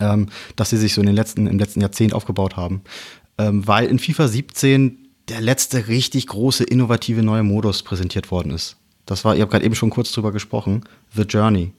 [0.00, 2.82] ähm, das sie sich so in den letzten, im letzten Jahrzehnt aufgebaut haben.
[3.38, 8.76] Ähm, weil in FIFA 17 der letzte richtig große, innovative neue Modus präsentiert worden ist.
[9.06, 10.84] Das war, ihr habt gerade eben schon kurz drüber gesprochen,
[11.14, 11.72] The Journey.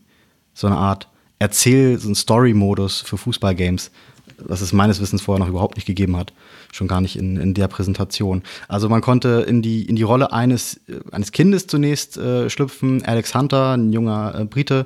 [0.53, 3.91] So eine Art Erzähl-, so ein Story-Modus für Fußballgames,
[4.37, 6.33] was es meines Wissens vorher noch überhaupt nicht gegeben hat.
[6.71, 8.43] Schon gar nicht in, in der Präsentation.
[8.67, 13.03] Also man konnte in die, in die Rolle eines, äh, eines Kindes zunächst äh, schlüpfen.
[13.05, 14.85] Alex Hunter, ein junger äh, Brite,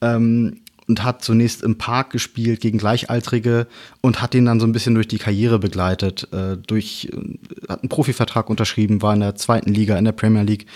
[0.00, 3.66] ähm, und hat zunächst im Park gespielt gegen Gleichaltrige
[4.00, 6.28] und hat ihn dann so ein bisschen durch die Karriere begleitet.
[6.32, 10.42] Äh, durch, äh, hat einen Profivertrag unterschrieben, war in der zweiten Liga, in der Premier
[10.42, 10.66] League.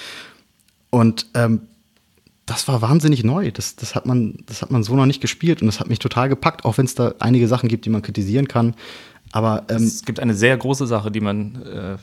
[0.91, 1.61] Und ähm,
[2.49, 3.51] das war wahnsinnig neu.
[3.51, 5.99] Das, das, hat man, das hat man so noch nicht gespielt und das hat mich
[5.99, 8.75] total gepackt, auch wenn es da einige Sachen gibt, die man kritisieren kann.
[9.33, 11.97] Aber ähm, Es gibt eine sehr große Sache, die man äh,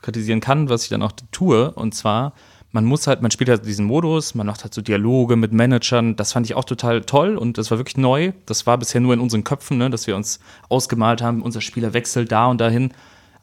[0.00, 1.70] kritisieren kann, was ich dann auch tue.
[1.70, 2.32] Und zwar,
[2.72, 6.16] man muss halt, man spielt halt diesen Modus, man macht halt so Dialoge mit Managern.
[6.16, 8.32] Das fand ich auch total toll und das war wirklich neu.
[8.46, 11.94] Das war bisher nur in unseren Köpfen, ne, dass wir uns ausgemalt haben, unser Spieler
[11.94, 12.92] wechselt da und dahin.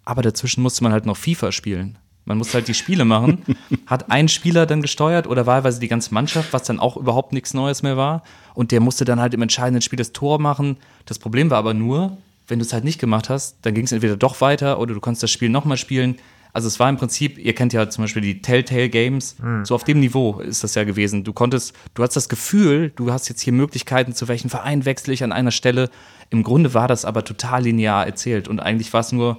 [0.03, 1.97] Aber dazwischen musste man halt noch FIFA spielen.
[2.29, 3.43] Man musste halt die Spiele machen.
[3.87, 7.53] Hat ein Spieler dann gesteuert oder wahlweise die ganze Mannschaft, was dann auch überhaupt nichts
[7.53, 8.23] Neues mehr war.
[8.53, 10.77] Und der musste dann halt im entscheidenden Spiel das Tor machen.
[11.07, 13.91] Das Problem war aber nur, wenn du es halt nicht gemacht hast, dann ging es
[13.91, 16.17] entweder doch weiter oder du konntest das Spiel nochmal spielen.
[16.53, 19.65] Also es war im Prinzip, ihr kennt ja zum Beispiel die Telltale Games, Hm.
[19.65, 21.23] so auf dem Niveau ist das ja gewesen.
[21.23, 25.13] Du konntest, du hast das Gefühl, du hast jetzt hier Möglichkeiten, zu welchem Verein wechsle
[25.13, 25.89] ich an einer Stelle.
[26.31, 29.37] Im Grunde war das aber total linear erzählt und eigentlich war es nur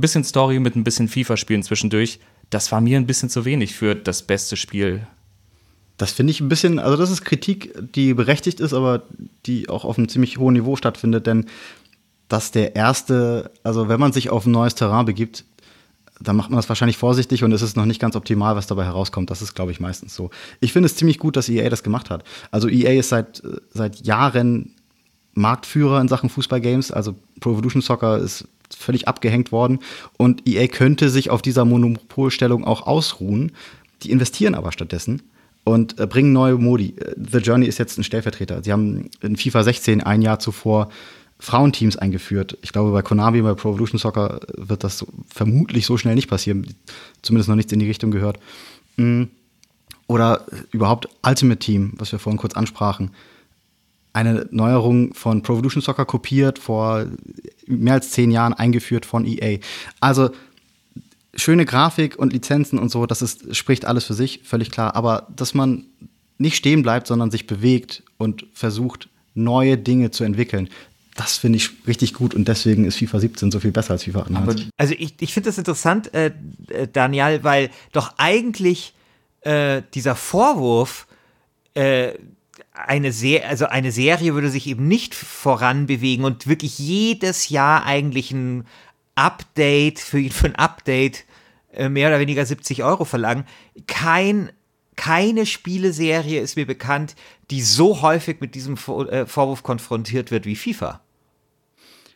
[0.00, 2.20] ein bisschen Story mit ein bisschen FIFA-Spielen zwischendurch.
[2.48, 5.06] Das war mir ein bisschen zu wenig für das beste Spiel.
[5.98, 9.02] Das finde ich ein bisschen, also das ist Kritik, die berechtigt ist, aber
[9.44, 11.44] die auch auf einem ziemlich hohen Niveau stattfindet, denn
[12.28, 15.44] dass der erste, also wenn man sich auf ein neues Terrain begibt,
[16.20, 18.84] dann macht man das wahrscheinlich vorsichtig und es ist noch nicht ganz optimal, was dabei
[18.84, 19.30] herauskommt.
[19.30, 20.30] Das ist, glaube ich, meistens so.
[20.60, 22.24] Ich finde es ziemlich gut, dass EA das gemacht hat.
[22.50, 24.74] Also EA ist seit, seit Jahren
[25.34, 26.92] Marktführer in Sachen Fußballgames.
[26.92, 29.80] Also Pro Evolution Soccer ist völlig abgehängt worden
[30.16, 33.52] und EA könnte sich auf dieser Monopolstellung auch ausruhen.
[34.02, 35.22] Die investieren aber stattdessen
[35.64, 36.94] und äh, bringen neue Modi.
[36.96, 38.62] Äh, The Journey ist jetzt ein Stellvertreter.
[38.62, 40.90] Sie haben in FIFA 16 ein Jahr zuvor
[41.38, 42.58] Frauenteams eingeführt.
[42.62, 46.14] Ich glaube, bei Konami, bei Pro Evolution Soccer äh, wird das so, vermutlich so schnell
[46.14, 46.66] nicht passieren.
[47.22, 48.38] Zumindest noch nichts in die Richtung gehört.
[48.96, 49.24] Mm.
[50.06, 53.12] Oder überhaupt Ultimate Team, was wir vorhin kurz ansprachen.
[54.12, 57.06] Eine Neuerung von Pro Evolution Soccer kopiert, vor
[57.66, 59.58] mehr als zehn Jahren eingeführt von EA.
[60.00, 60.30] Also
[61.34, 64.96] schöne Grafik und Lizenzen und so, das ist, spricht alles für sich, völlig klar.
[64.96, 65.86] Aber dass man
[66.38, 70.68] nicht stehen bleibt, sondern sich bewegt und versucht, neue Dinge zu entwickeln,
[71.16, 74.22] das finde ich richtig gut und deswegen ist FIFA 17 so viel besser als FIFA
[74.22, 74.70] 98.
[74.76, 76.32] Also ich, ich finde das interessant, äh,
[76.68, 78.94] äh, Daniel, weil doch eigentlich
[79.42, 81.06] äh, dieser Vorwurf,
[81.74, 82.12] äh,
[82.86, 88.32] eine, Se also eine Serie würde sich eben nicht voranbewegen und wirklich jedes Jahr eigentlich
[88.32, 88.66] ein
[89.14, 91.24] Update für, für ein Update
[91.72, 93.44] äh, mehr oder weniger 70 Euro verlangen.
[93.86, 94.50] Kein,
[94.96, 97.14] keine Spieleserie ist mir bekannt,
[97.50, 101.00] die so häufig mit diesem äh, Vorwurf konfrontiert wird wie FIFA.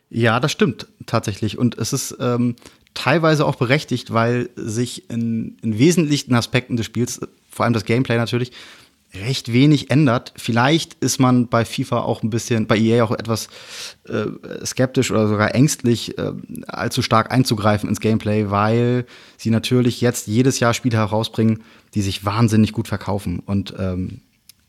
[0.09, 1.57] Ja, das stimmt tatsächlich.
[1.57, 2.55] Und es ist ähm,
[2.93, 8.17] teilweise auch berechtigt, weil sich in, in wesentlichen Aspekten des Spiels, vor allem das Gameplay
[8.17, 8.51] natürlich,
[9.17, 10.33] recht wenig ändert.
[10.35, 13.47] Vielleicht ist man bei FIFA auch ein bisschen, bei EA auch etwas
[14.07, 14.25] äh,
[14.65, 16.31] skeptisch oder sogar ängstlich, äh,
[16.67, 19.05] allzu stark einzugreifen ins Gameplay, weil
[19.37, 23.39] sie natürlich jetzt jedes Jahr Spiele herausbringen, die sich wahnsinnig gut verkaufen.
[23.39, 24.21] Und ähm,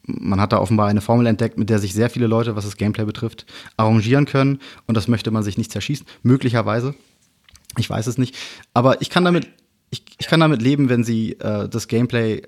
[0.07, 2.77] man hat da offenbar eine Formel entdeckt, mit der sich sehr viele Leute, was das
[2.77, 4.61] Gameplay betrifft, arrangieren können.
[4.87, 6.07] Und das möchte man sich nicht zerschießen.
[6.23, 6.95] Möglicherweise.
[7.79, 8.37] Ich weiß es nicht.
[8.73, 9.49] Aber ich kann damit,
[9.91, 12.43] ich, ich kann damit leben, wenn sie äh, das Gameplay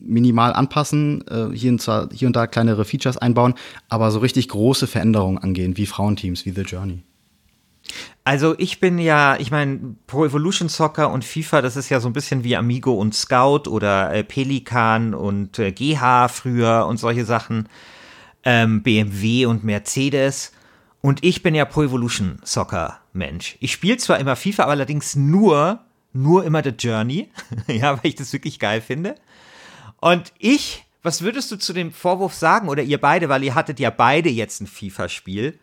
[0.00, 3.54] minimal anpassen, äh, hier, und zwar, hier und da kleinere Features einbauen,
[3.88, 7.02] aber so richtig große Veränderungen angehen, wie Frauenteams, wie The Journey.
[8.24, 12.08] Also ich bin ja, ich meine, Pro Evolution Soccer und FIFA, das ist ja so
[12.08, 17.24] ein bisschen wie Amigo und Scout oder äh, Pelikan und äh, GH früher und solche
[17.24, 17.68] Sachen,
[18.44, 20.52] ähm, BMW und Mercedes.
[21.00, 23.56] Und ich bin ja Pro Evolution Soccer Mensch.
[23.60, 25.80] Ich spiele zwar immer FIFA, aber allerdings nur,
[26.12, 27.30] nur immer The Journey,
[27.66, 29.14] ja, weil ich das wirklich geil finde.
[30.00, 33.80] Und ich, was würdest du zu dem Vorwurf sagen, oder ihr beide, weil ihr hattet
[33.80, 35.58] ja beide jetzt ein FIFA-Spiel,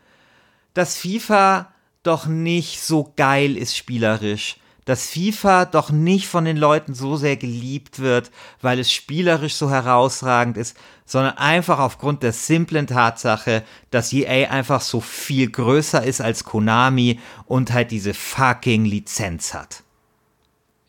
[0.73, 1.73] dass FIFA
[2.03, 7.35] doch nicht so geil ist spielerisch, dass FIFA doch nicht von den Leuten so sehr
[7.35, 14.13] geliebt wird, weil es spielerisch so herausragend ist, sondern einfach aufgrund der simplen Tatsache, dass
[14.13, 19.83] EA einfach so viel größer ist als Konami und halt diese fucking Lizenz hat.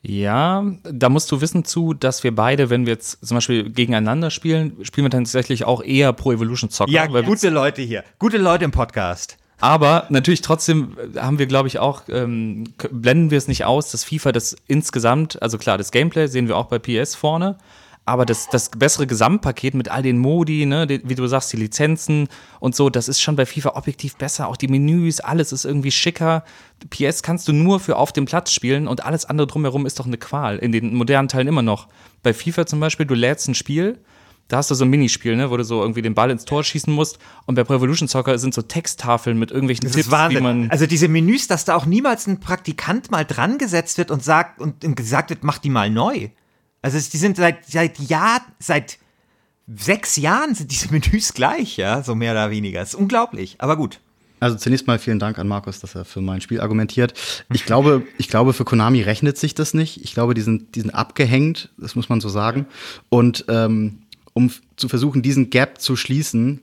[0.03, 4.31] Ja, da musst du wissen zu, dass wir beide, wenn wir jetzt zum Beispiel gegeneinander
[4.31, 6.91] spielen, spielen wir tatsächlich auch eher Pro Evolution Soccer.
[6.91, 8.05] Ja, gute Leute hier.
[8.19, 9.37] Gute Leute im Podcast.
[9.61, 14.05] Aber natürlich trotzdem haben wir, glaube ich, auch, ähm, blenden wir es nicht aus, dass
[14.05, 17.59] FIFA das insgesamt, also klar, das Gameplay sehen wir auch bei PS vorne,
[18.09, 21.59] aber das, das bessere Gesamtpaket mit all den Modi, ne, die, wie du sagst, die
[21.59, 24.49] Lizenzen und so, das ist schon bei FIFA objektiv besser.
[24.49, 26.43] Auch die Menüs, alles ist irgendwie schicker.
[26.91, 30.07] PS kannst du nur für auf dem Platz spielen und alles andere drumherum ist doch
[30.07, 30.57] eine Qual.
[30.59, 31.89] In den modernen Teilen immer noch.
[32.23, 33.99] Bei FIFA zum Beispiel, du lädst ein Spiel,
[34.49, 36.65] da hast du so ein Minispiel, ne, wo du so irgendwie den Ball ins Tor
[36.65, 37.19] schießen musst.
[37.45, 40.39] Und bei Pro Evolution Soccer sind so Texttafeln mit irgendwelchen Das Tipps, ist Wahnsinn.
[40.39, 40.71] wie man.
[40.71, 44.61] also diese Menüs, dass da auch niemals ein Praktikant mal dran gesetzt wird und sagt
[44.63, 46.31] und gesagt wird, mach die mal neu.
[46.83, 48.99] Also die sind seit seit Jahr seit
[49.77, 52.81] sechs Jahren sind diese Menüs gleich, ja, so mehr oder weniger.
[52.81, 54.01] Das ist unglaublich, aber gut.
[54.41, 57.15] Also zunächst mal vielen Dank an Markus, dass er für mein Spiel argumentiert.
[57.53, 60.03] Ich glaube, ich glaube, für Konami rechnet sich das nicht.
[60.05, 62.67] Ich glaube, die sind, die sind abgehängt, das muss man so sagen.
[63.09, 64.03] Und ähm,
[64.35, 66.61] um zu versuchen, diesen Gap zu schließen,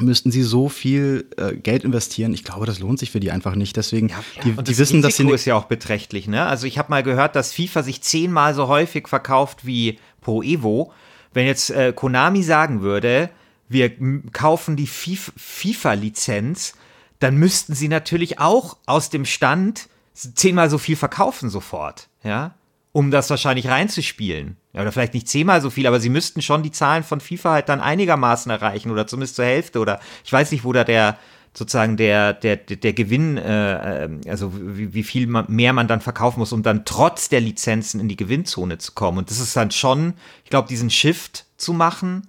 [0.00, 2.34] müssten sie so viel äh, Geld investieren.
[2.34, 3.76] Ich glaube, das lohnt sich für die einfach nicht.
[3.76, 4.10] Deswegen,
[4.42, 6.46] die, Und die wissen, dass sie Risiko ne- ist ja auch beträchtlich, ne?
[6.46, 10.92] Also ich habe mal gehört, dass FIFA sich zehnmal so häufig verkauft wie Pro Evo.
[11.32, 13.30] Wenn jetzt äh, Konami sagen würde,
[13.68, 13.92] wir
[14.32, 16.74] kaufen die Fif- FIFA-Lizenz,
[17.20, 22.54] dann müssten sie natürlich auch aus dem Stand zehnmal so viel verkaufen sofort, ja?
[22.92, 24.56] um das wahrscheinlich reinzuspielen.
[24.74, 27.52] Ja, oder vielleicht nicht zehnmal so viel, aber sie müssten schon die Zahlen von FIFA
[27.52, 31.16] halt dann einigermaßen erreichen oder zumindest zur Hälfte oder ich weiß nicht, wo da der
[31.56, 36.52] sozusagen der, der, der Gewinn, äh, also wie, wie viel mehr man dann verkaufen muss,
[36.52, 39.18] um dann trotz der Lizenzen in die Gewinnzone zu kommen.
[39.18, 42.26] Und das ist dann schon, ich glaube, diesen Shift zu machen,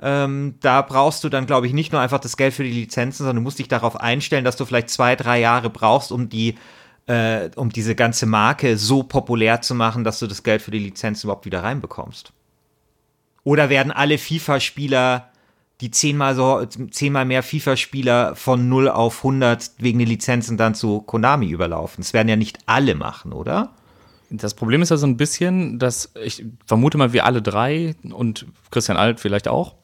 [0.00, 3.18] ähm, da brauchst du dann, glaube ich, nicht nur einfach das Geld für die Lizenzen,
[3.18, 6.56] sondern du musst dich darauf einstellen, dass du vielleicht zwei, drei Jahre brauchst, um die
[7.06, 10.78] äh, um diese ganze Marke so populär zu machen, dass du das Geld für die
[10.78, 12.32] Lizenzen überhaupt wieder reinbekommst.
[13.44, 15.32] Oder werden alle FIFA-Spieler
[15.82, 21.00] die zehnmal so zehnmal mehr FIFA-Spieler von 0 auf 100 wegen den Lizenzen dann zu
[21.00, 22.02] Konami überlaufen.
[22.02, 23.74] Das werden ja nicht alle machen, oder?
[24.30, 28.46] Das Problem ist ja so ein bisschen, dass ich vermute mal, wir alle drei und
[28.70, 29.74] Christian Alt vielleicht auch,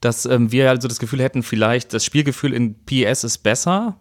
[0.00, 3.96] dass ähm, wir also das Gefühl hätten, vielleicht das Spielgefühl in PES ist besser,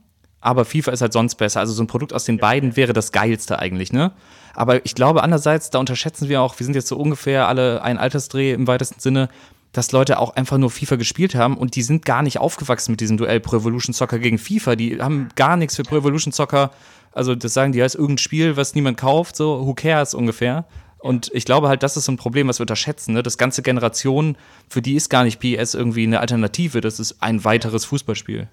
[0.46, 1.60] aber FIFA ist halt sonst besser.
[1.60, 4.12] Also so ein Produkt aus den beiden wäre das geilste eigentlich, ne?
[4.54, 7.98] Aber ich glaube andererseits, da unterschätzen wir auch, wir sind jetzt so ungefähr alle ein
[7.98, 9.30] Altersdreh im weitesten Sinne,
[9.72, 13.02] dass Leute auch einfach nur FIFA gespielt haben und die sind gar nicht aufgewachsen mit
[13.02, 14.76] diesem Duell Pro Evolution Soccer gegen FIFA.
[14.76, 16.70] Die haben gar nichts für Pro Evolution Soccer.
[17.12, 20.66] Also das sagen die als irgendein Spiel, was niemand kauft, so who cares ungefähr.
[21.00, 23.14] Und ich glaube halt, das ist so ein Problem, was wir unterschätzen.
[23.14, 23.24] Ne?
[23.24, 24.38] Das ganze Generation,
[24.70, 26.82] für die ist gar nicht PS irgendwie eine Alternative.
[26.82, 28.48] Das ist ein weiteres Fußballspiel.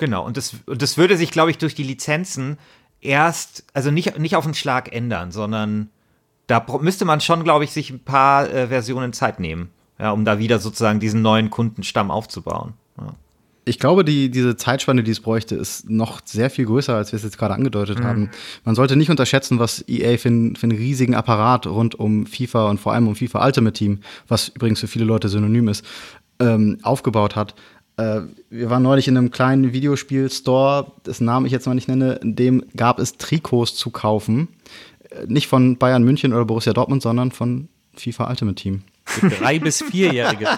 [0.00, 2.58] Genau, und das, und das würde sich, glaube ich, durch die Lizenzen
[3.00, 5.90] erst, also nicht, nicht auf den Schlag ändern, sondern
[6.48, 10.24] da müsste man schon, glaube ich, sich ein paar äh, Versionen Zeit nehmen ja, um
[10.24, 12.72] da wieder sozusagen diesen neuen Kundenstamm aufzubauen.
[12.98, 13.14] Ja.
[13.66, 17.18] Ich glaube, die, diese Zeitspanne, die es bräuchte, ist noch sehr viel größer, als wir
[17.18, 18.04] es jetzt gerade angedeutet mhm.
[18.04, 18.30] haben.
[18.64, 22.70] Man sollte nicht unterschätzen, was EA für, ein, für einen riesigen Apparat rund um FIFA
[22.70, 25.84] und vor allem um FIFA Ultimate Team, was übrigens für viele Leute synonym ist,
[26.40, 27.54] ähm, aufgebaut hat.
[28.00, 32.14] Äh, wir waren neulich in einem kleinen Videospiel-Store, dessen Namen ich jetzt noch nicht nenne,
[32.14, 34.48] in dem gab es Trikots zu kaufen.
[35.10, 38.82] Äh, nicht von Bayern München oder Borussia Dortmund, sondern von FIFA Ultimate Team.
[39.04, 40.44] Für drei bis vierjährige.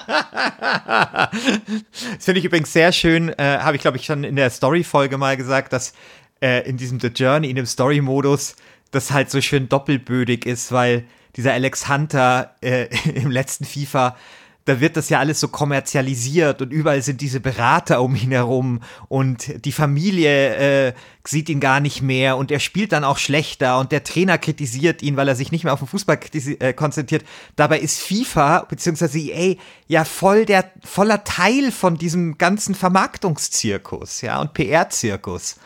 [1.86, 3.30] das finde ich übrigens sehr schön.
[3.30, 5.94] Äh, Habe ich, glaube ich, schon in der Story-Folge mal gesagt, dass
[6.40, 8.54] äh, in diesem The Journey, in dem Story-Modus,
[8.90, 14.16] das halt so schön doppelbödig ist, weil dieser Alex Hunter äh, im letzten FIFA
[14.64, 18.80] da wird das ja alles so kommerzialisiert und überall sind diese Berater um ihn herum
[19.08, 20.92] und die Familie äh,
[21.26, 25.02] sieht ihn gar nicht mehr und er spielt dann auch schlechter und der Trainer kritisiert
[25.02, 26.18] ihn, weil er sich nicht mehr auf den Fußball
[26.60, 27.24] äh, konzentriert.
[27.56, 29.18] Dabei ist FIFA bzw.
[29.18, 29.56] EA
[29.88, 35.56] ja voll der voller Teil von diesem ganzen Vermarktungszirkus, ja und PR-Zirkus.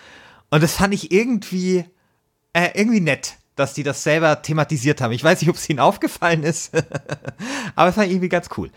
[0.49, 1.85] Und das fand ich irgendwie
[2.53, 5.13] äh, irgendwie nett dass die das selber thematisiert haben.
[5.13, 6.75] Ich weiß nicht, ob es ihnen aufgefallen ist,
[7.75, 8.71] aber es war irgendwie ganz cool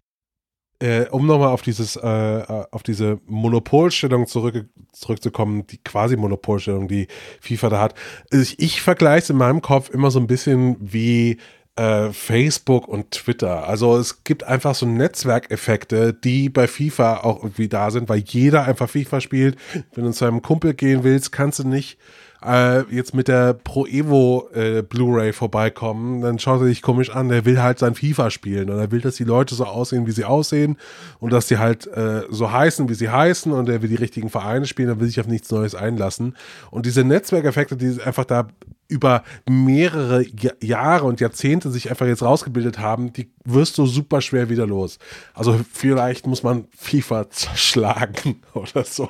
[0.80, 6.88] äh, um nochmal auf dieses, äh, äh, auf diese Monopolstellung zurück, zurückzukommen, die quasi Monopolstellung,
[6.88, 7.08] die
[7.42, 7.96] FIFA da hat.
[8.32, 11.38] Ich, ich vergleiche es in meinem Kopf immer so ein bisschen wie
[11.76, 13.68] äh, Facebook und Twitter.
[13.68, 18.66] Also es gibt einfach so Netzwerkeffekte, die bei FIFA auch irgendwie da sind, weil jeder
[18.66, 19.58] einfach FIFA spielt.
[19.94, 21.98] Wenn du zu einem Kumpel gehen willst, kannst du nicht
[22.46, 27.30] äh, jetzt mit der Pro Evo äh, Blu-ray vorbeikommen, dann schaut er sich komisch an,
[27.30, 30.12] der will halt sein FIFA spielen und er will, dass die Leute so aussehen, wie
[30.12, 30.78] sie aussehen
[31.20, 34.30] und dass sie halt äh, so heißen, wie sie heißen und er will die richtigen
[34.30, 36.36] Vereine spielen, er will sich auf nichts Neues einlassen.
[36.72, 38.48] Und diese Netzwerkeffekte, die einfach da
[38.90, 40.26] über mehrere
[40.62, 44.98] Jahre und Jahrzehnte sich einfach jetzt rausgebildet haben, die wirst du super schwer wieder los.
[45.34, 49.10] Also vielleicht muss man FIFA zerschlagen oder so.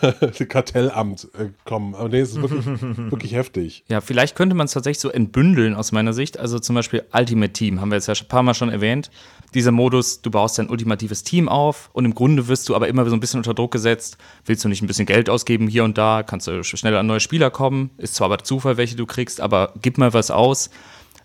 [0.48, 1.94] Kartellamt äh, kommen.
[1.94, 2.64] Aber nee, es ist wirklich,
[3.10, 3.84] wirklich heftig.
[3.88, 6.38] Ja, vielleicht könnte man es tatsächlich so entbündeln aus meiner Sicht.
[6.38, 9.10] Also zum Beispiel Ultimate Team, haben wir jetzt ja ein paar Mal schon erwähnt.
[9.54, 13.08] Dieser Modus, du baust dein ultimatives Team auf und im Grunde wirst du aber immer
[13.08, 14.18] so ein bisschen unter Druck gesetzt.
[14.44, 16.24] Willst du nicht ein bisschen Geld ausgeben hier und da?
[16.24, 17.90] Kannst du schneller an neue Spieler kommen?
[17.96, 20.70] Ist zwar aber Zufall, welche du kriegst, aber gib mal was aus.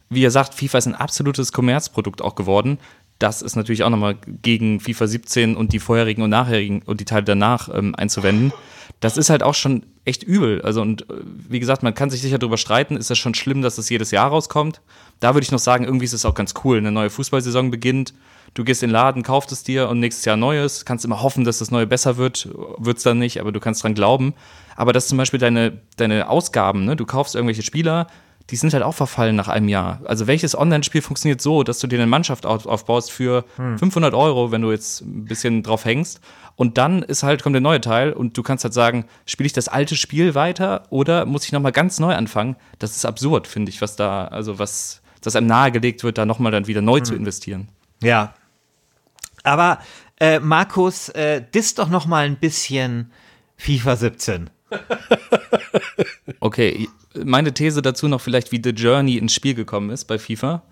[0.09, 2.79] Wie ihr sagt, FIFA ist ein absolutes Kommerzprodukt auch geworden.
[3.17, 7.05] Das ist natürlich auch nochmal gegen FIFA 17 und die vorherigen und nachherigen und die
[7.05, 8.51] Teile danach ähm, einzuwenden.
[8.99, 10.61] Das ist halt auch schon echt übel.
[10.63, 11.15] Also, und äh,
[11.49, 14.11] wie gesagt, man kann sich sicher darüber streiten, ist das schon schlimm, dass das jedes
[14.11, 14.81] Jahr rauskommt.
[15.19, 16.77] Da würde ich noch sagen, irgendwie ist es auch ganz cool.
[16.77, 18.13] Eine neue Fußballsaison beginnt,
[18.53, 20.85] du gehst in den Laden, kaufst es dir und nächstes Jahr Neues.
[20.85, 22.49] Kannst immer hoffen, dass das Neue besser wird.
[22.77, 24.33] Wird es dann nicht, aber du kannst dran glauben.
[24.75, 26.95] Aber das ist zum Beispiel deine, deine Ausgaben, ne?
[26.95, 28.07] Du kaufst irgendwelche Spieler,
[28.49, 30.01] die sind halt auch verfallen nach einem Jahr.
[30.05, 33.79] Also welches Online-Spiel funktioniert so, dass du dir eine Mannschaft aufbaust für hm.
[33.79, 36.19] 500 Euro, wenn du jetzt ein bisschen drauf hängst
[36.55, 39.53] und dann ist halt, kommt der neue Teil und du kannst halt sagen, spiele ich
[39.53, 42.55] das alte Spiel weiter oder muss ich nochmal ganz neu anfangen?
[42.79, 46.51] Das ist absurd, finde ich, was da, also was, dass einem nahegelegt wird, da nochmal
[46.51, 47.05] dann wieder neu hm.
[47.05, 47.69] zu investieren.
[48.03, 48.33] Ja.
[49.43, 49.79] Aber
[50.19, 53.11] äh, Markus, äh, disst doch nochmal ein bisschen
[53.57, 54.49] FIFA 17.
[56.39, 56.87] Okay,
[57.23, 60.63] meine These dazu noch vielleicht, wie The Journey ins Spiel gekommen ist bei FIFA.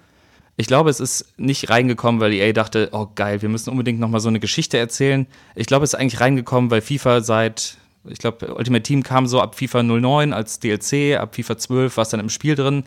[0.57, 4.19] Ich glaube, es ist nicht reingekommen, weil EA dachte, oh geil, wir müssen unbedingt nochmal
[4.19, 5.27] so eine Geschichte erzählen.
[5.55, 9.41] Ich glaube, es ist eigentlich reingekommen, weil FIFA seit, ich glaube, Ultimate Team kam so
[9.41, 12.83] ab FIFA 09 als DLC, ab FIFA 12 war es dann im Spiel drin.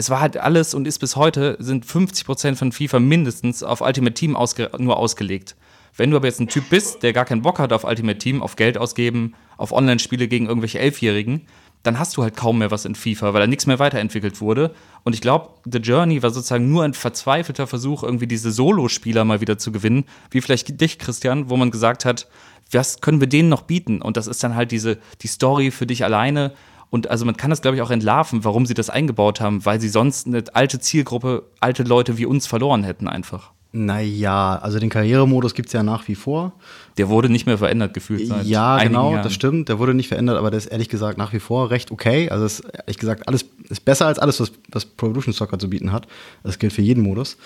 [0.00, 4.14] Es war halt alles und ist bis heute, sind 50% von FIFA mindestens auf Ultimate
[4.14, 5.56] Team ausge nur ausgelegt.
[5.94, 8.42] Wenn du aber jetzt ein Typ bist, der gar keinen Bock hat auf Ultimate Team,
[8.42, 11.42] auf Geld ausgeben, auf Online-Spiele gegen irgendwelche Elfjährigen,
[11.82, 14.74] dann hast du halt kaum mehr was in FIFA, weil da nichts mehr weiterentwickelt wurde.
[15.04, 19.42] Und ich glaube, The Journey war sozusagen nur ein verzweifelter Versuch, irgendwie diese Solo-Spieler mal
[19.42, 22.26] wieder zu gewinnen, wie vielleicht dich, Christian, wo man gesagt hat,
[22.72, 24.00] was können wir denen noch bieten?
[24.00, 26.52] Und das ist dann halt diese, die Story für dich alleine.
[26.90, 29.80] Und also man kann das, glaube ich, auch entlarven, warum sie das eingebaut haben, weil
[29.80, 33.52] sie sonst eine alte Zielgruppe, alte Leute wie uns verloren hätten einfach.
[33.72, 36.52] Naja, also den Karrieremodus gibt es ja nach wie vor.
[36.98, 39.22] Der wurde nicht mehr verändert gefühlt seit Ja, genau, Jahren.
[39.22, 39.68] das stimmt.
[39.68, 42.28] Der wurde nicht verändert, aber der ist ehrlich gesagt nach wie vor recht okay.
[42.30, 45.70] Also ist ehrlich gesagt alles ist besser als alles, was, was Pro Evolution Soccer zu
[45.70, 46.08] bieten hat.
[46.42, 47.36] Das gilt für jeden Modus.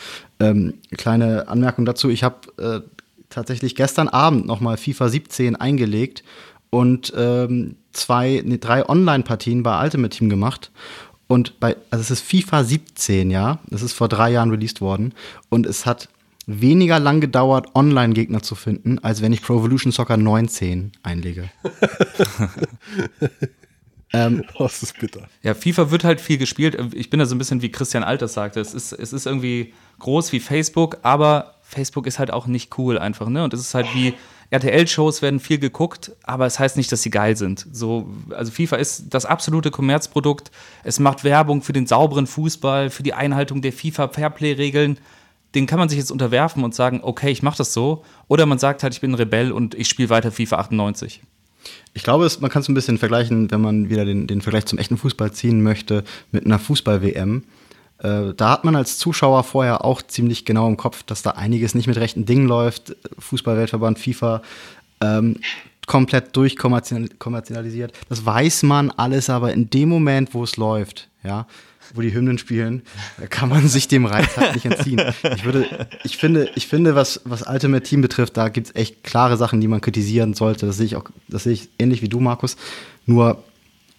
[0.40, 2.80] Ähm, kleine Anmerkung dazu: Ich habe äh,
[3.28, 6.24] tatsächlich gestern Abend noch mal FIFA 17 eingelegt
[6.75, 10.72] und ähm, zwei, nee, drei Online-Partien bei Ultimate Team gemacht.
[11.29, 13.61] Und bei, also es ist FIFA 17, ja.
[13.68, 15.14] Das ist vor drei Jahren released worden.
[15.51, 16.09] Und es hat
[16.47, 21.49] weniger lang gedauert, Online-Gegner zu finden, als wenn ich Pro Evolution Soccer 19 einlege.
[24.12, 25.29] ähm, Oh, das ist bitter.
[25.45, 26.77] Ja, FIFA wird halt viel gespielt.
[26.93, 28.59] Ich bin da so ein bisschen wie Christian Alters sagte.
[28.59, 32.99] Es ist, es ist irgendwie groß wie Facebook, aber Facebook ist halt auch nicht cool
[32.99, 33.45] einfach, ne?
[33.45, 34.14] Und es ist halt wie
[34.51, 37.66] RTL-Shows werden viel geguckt, aber es heißt nicht, dass sie geil sind.
[37.72, 40.51] So, also FIFA ist das absolute Kommerzprodukt.
[40.82, 44.99] Es macht Werbung für den sauberen Fußball, für die Einhaltung der FIFA-Fairplay-Regeln.
[45.55, 48.05] Den kann man sich jetzt unterwerfen und sagen, okay, ich mache das so.
[48.28, 51.22] Oder man sagt halt, ich bin ein Rebell und ich spiele weiter FIFA 98.
[51.95, 54.78] Ich glaube, man kann es ein bisschen vergleichen, wenn man wieder den, den Vergleich zum
[54.78, 57.45] echten Fußball ziehen möchte, mit einer Fußball-WM.
[58.05, 61.75] Äh, da hat man als Zuschauer vorher auch ziemlich genau im Kopf, dass da einiges
[61.75, 62.95] nicht mit rechten Dingen läuft.
[63.19, 64.43] Fußballweltverband FIFA
[65.01, 65.37] ähm,
[65.87, 67.93] komplett durchkommerzialisiert.
[68.09, 71.47] Das weiß man alles, aber in dem Moment, wo es läuft, ja,
[71.95, 72.83] wo die Hymnen spielen,
[73.31, 75.01] kann man sich dem Reiz halt nicht entziehen.
[75.37, 79.03] Ich würde, ich finde, ich finde, was, was Ultimate Team betrifft, da gibt es echt
[79.05, 80.67] klare Sachen, die man kritisieren sollte.
[80.67, 82.57] Das sehe ich auch, das sehe ich ähnlich wie du, Markus.
[83.07, 83.45] Nur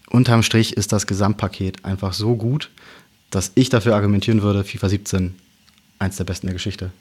[0.09, 2.71] unterm Strich ist das Gesamtpaket einfach so gut,
[3.35, 5.35] dass ich dafür argumentieren würde, FIFA 17
[5.99, 6.91] eins der besten der Geschichte.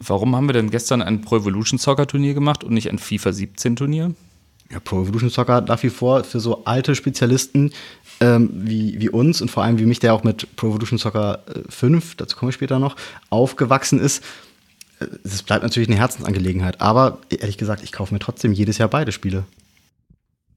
[0.00, 3.32] Warum haben wir denn gestern ein Pro Evolution Soccer Turnier gemacht und nicht ein FIFA
[3.32, 4.14] 17 Turnier?
[4.70, 7.72] Ja, Pro Evolution Soccer hat nach wie vor für so alte Spezialisten
[8.20, 11.42] ähm, wie, wie uns und vor allem wie mich, der auch mit Pro Evolution Soccer
[11.48, 12.96] äh, 5, dazu komme ich später noch,
[13.30, 14.22] aufgewachsen ist.
[15.00, 18.88] äh, Es bleibt natürlich eine Herzensangelegenheit, aber ehrlich gesagt, ich kaufe mir trotzdem jedes Jahr
[18.88, 19.44] beide Spiele.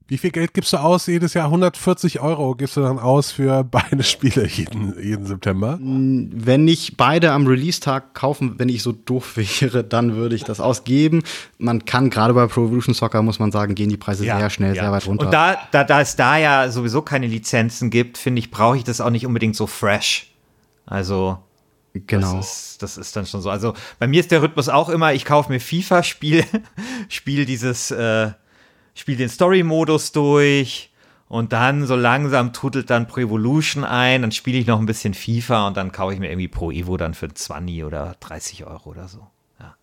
[0.08, 1.46] Wie viel Geld gibst du aus jedes Jahr?
[1.46, 5.78] 140 Euro gibst du dann aus für beide Spiele jeden, jeden September?
[5.80, 10.60] Wenn ich beide am Release-Tag kaufen, wenn ich so doof wäre, dann würde ich das
[10.60, 11.22] ausgeben.
[11.58, 14.74] Man kann gerade bei Pro Evolution Soccer, muss man sagen, gehen die Preise sehr schnell,
[14.74, 15.26] sehr weit runter.
[15.26, 18.84] Und da, da, da es da ja sowieso keine Lizenzen gibt, finde ich, brauche ich
[18.84, 20.32] das auch nicht unbedingt so fresh.
[20.86, 21.38] Also,
[21.94, 22.36] genau.
[22.36, 23.50] das, ist, das ist dann schon so.
[23.50, 26.44] Also, bei mir ist der Rhythmus auch immer, ich kaufe mir FIFA, spiele
[27.08, 28.32] spiel dieses, äh,
[28.94, 30.90] spiel den Story-Modus durch
[31.28, 35.14] und dann so langsam trudelt dann Pro Evolution ein, dann spiele ich noch ein bisschen
[35.14, 38.90] FIFA und dann kaufe ich mir irgendwie Pro Evo dann für 20 oder 30 Euro
[38.90, 39.26] oder so.
[39.58, 39.74] Ja.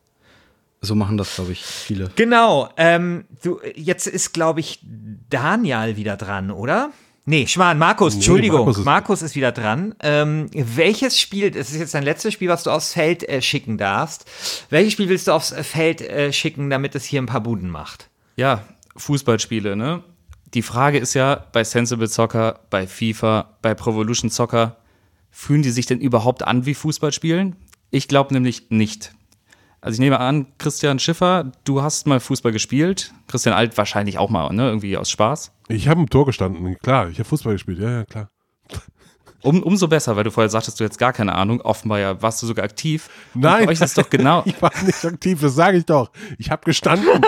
[0.81, 2.11] So machen das, glaube ich, viele.
[2.15, 4.79] Genau, ähm, du, jetzt ist, glaube ich,
[5.29, 6.91] Daniel wieder dran, oder?
[7.25, 9.93] Nee, Schwan, Markus, Nee, Entschuldigung, Markus Markus ist- ist, wieder dran.
[10.01, 13.77] Ähm, welches Spiel, das ist jetzt dein letztes Spiel, was du aufs Feld äh, schicken
[13.77, 14.25] darfst.
[14.71, 17.69] Welches Spiel willst du aufs äh, Feld äh, schicken, damit es hier ein paar Buden
[17.69, 18.09] macht?
[18.35, 18.63] Ja,
[18.99, 20.03] Fußballspiele, ne?
[20.53, 24.77] Die Frage ist ja bei Sensible Soccer, bei FIFA, bei Pro Evolution Soccer,
[25.29, 27.55] fühlen die sich denn überhaupt an wie Fußballspielen?
[27.91, 29.13] Ich glaube nämlich nicht.
[29.81, 33.13] Also ich nehme an, Christian Schiffer, du hast mal Fußball gespielt.
[33.27, 34.67] Christian Alt wahrscheinlich auch mal, ne?
[34.67, 35.51] Irgendwie aus Spaß.
[35.69, 37.09] Ich habe im Tor gestanden, klar.
[37.09, 38.29] Ich habe Fußball gespielt, ja, ja, klar.
[39.41, 41.61] Um, umso besser, weil du vorher sagtest, du hättest gar keine Ahnung.
[41.61, 43.09] Offenbar ja warst du sogar aktiv.
[43.33, 43.69] Nein.
[43.69, 44.43] Euch ist doch genau.
[44.45, 46.11] Ich war nicht aktiv, das sage ich doch.
[46.37, 47.07] Ich habe gestanden.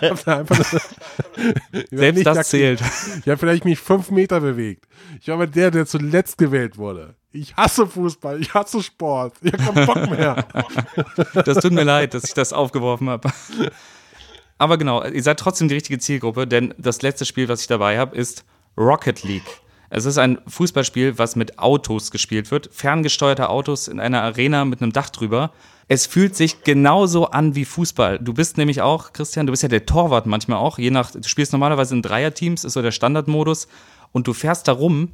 [0.00, 0.56] Ich hab da einfach
[1.90, 2.50] Selbst nicht das aktiv.
[2.50, 2.82] zählt.
[3.20, 4.86] Ich habe vielleicht mich fünf Meter bewegt.
[5.20, 7.14] Ich war aber der, der zuletzt gewählt wurde.
[7.32, 9.34] Ich hasse Fußball, ich hasse Sport.
[9.42, 10.46] Ich habe keinen Bock mehr.
[11.44, 13.30] Das tut mir leid, dass ich das aufgeworfen habe.
[14.58, 17.98] Aber genau, ihr seid trotzdem die richtige Zielgruppe, denn das letzte Spiel, was ich dabei
[17.98, 18.44] habe, ist
[18.76, 19.60] Rocket League.
[19.96, 24.82] Es ist ein Fußballspiel, was mit Autos gespielt wird, ferngesteuerte Autos in einer Arena mit
[24.82, 25.52] einem Dach drüber.
[25.86, 28.18] Es fühlt sich genauso an wie Fußball.
[28.18, 31.22] Du bist nämlich auch, Christian, du bist ja der Torwart manchmal auch, je nach, du
[31.22, 33.68] spielst normalerweise in Dreierteams, ist so der Standardmodus
[34.10, 35.10] und du fährst da rum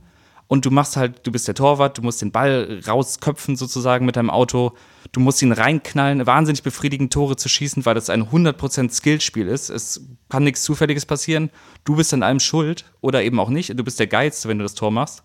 [0.50, 4.16] und du machst halt, du bist der Torwart, du musst den Ball rausköpfen sozusagen mit
[4.16, 4.72] deinem Auto,
[5.12, 9.70] du musst ihn reinknallen, wahnsinnig befriedigend Tore zu schießen, weil das ein 100% Skillspiel ist.
[9.70, 11.50] Es kann nichts Zufälliges passieren.
[11.84, 13.78] Du bist an allem schuld oder eben auch nicht.
[13.78, 15.22] Du bist der Geilste, wenn du das Tor machst.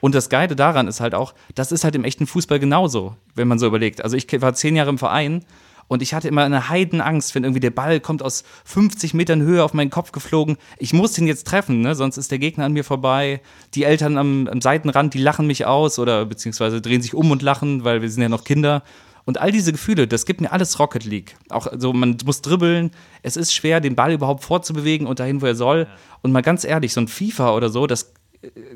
[0.00, 3.48] Und das Geile daran ist halt auch, das ist halt im echten Fußball genauso, wenn
[3.48, 4.04] man so überlegt.
[4.04, 5.44] Also ich war zehn Jahre im Verein
[5.88, 9.64] und ich hatte immer eine Heidenangst, wenn irgendwie der Ball kommt aus 50 Metern Höhe
[9.64, 10.58] auf meinen Kopf geflogen.
[10.78, 11.94] Ich muss den jetzt treffen, ne?
[11.94, 13.40] sonst ist der Gegner an mir vorbei.
[13.74, 17.42] Die Eltern am, am Seitenrand, die lachen mich aus oder beziehungsweise drehen sich um und
[17.42, 18.82] lachen, weil wir sind ja noch Kinder.
[19.24, 21.36] Und all diese Gefühle, das gibt mir alles Rocket League.
[21.50, 25.42] Auch so, also man muss dribbeln, es ist schwer, den Ball überhaupt vorzubewegen und dahin,
[25.42, 25.86] wo er soll.
[26.22, 28.12] Und mal ganz ehrlich, so ein FIFA oder so, das,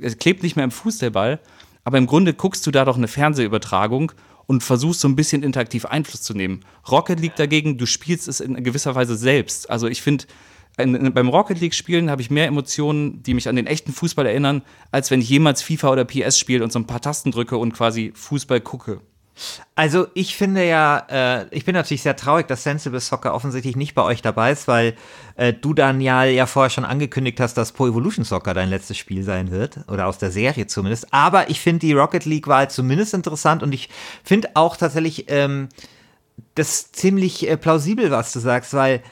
[0.01, 1.41] das klebt nicht mehr im Fuß der Ball.
[1.85, 4.13] Aber im Grunde guckst du da doch eine Fernsehübertragung
[4.53, 6.61] und versuchst so ein bisschen interaktiv Einfluss zu nehmen.
[6.91, 9.71] Rocket League dagegen, du spielst es in gewisser Weise selbst.
[9.71, 10.27] Also ich finde,
[10.77, 14.61] beim Rocket League Spielen habe ich mehr Emotionen, die mich an den echten Fußball erinnern,
[14.91, 17.73] als wenn ich jemals FIFA oder PS spiele und so ein paar Tasten drücke und
[17.73, 19.01] quasi Fußball gucke.
[19.75, 23.95] Also ich finde ja, äh, ich bin natürlich sehr traurig, dass Sensible Soccer offensichtlich nicht
[23.95, 24.95] bei euch dabei ist, weil
[25.37, 29.23] äh, du, Daniel, ja vorher schon angekündigt hast, dass Pro Evolution Soccer dein letztes Spiel
[29.23, 31.13] sein wird, oder aus der Serie zumindest.
[31.13, 33.63] Aber ich finde die Rocket League-Wahl zumindest interessant.
[33.63, 33.89] Und ich
[34.23, 35.69] finde auch tatsächlich ähm,
[36.55, 39.03] das ziemlich äh, plausibel, was du sagst, weil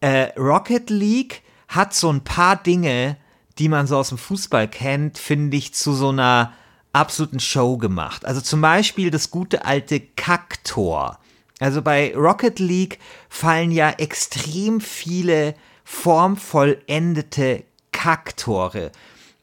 [0.00, 3.16] äh, Rocket League hat so ein paar Dinge,
[3.58, 6.52] die man so aus dem Fußball kennt, finde ich, zu so einer
[6.92, 8.24] absoluten Show gemacht.
[8.24, 11.18] Also zum Beispiel das gute alte Kacktor.
[11.60, 18.92] Also bei Rocket League fallen ja extrem viele formvollendete Kacktore.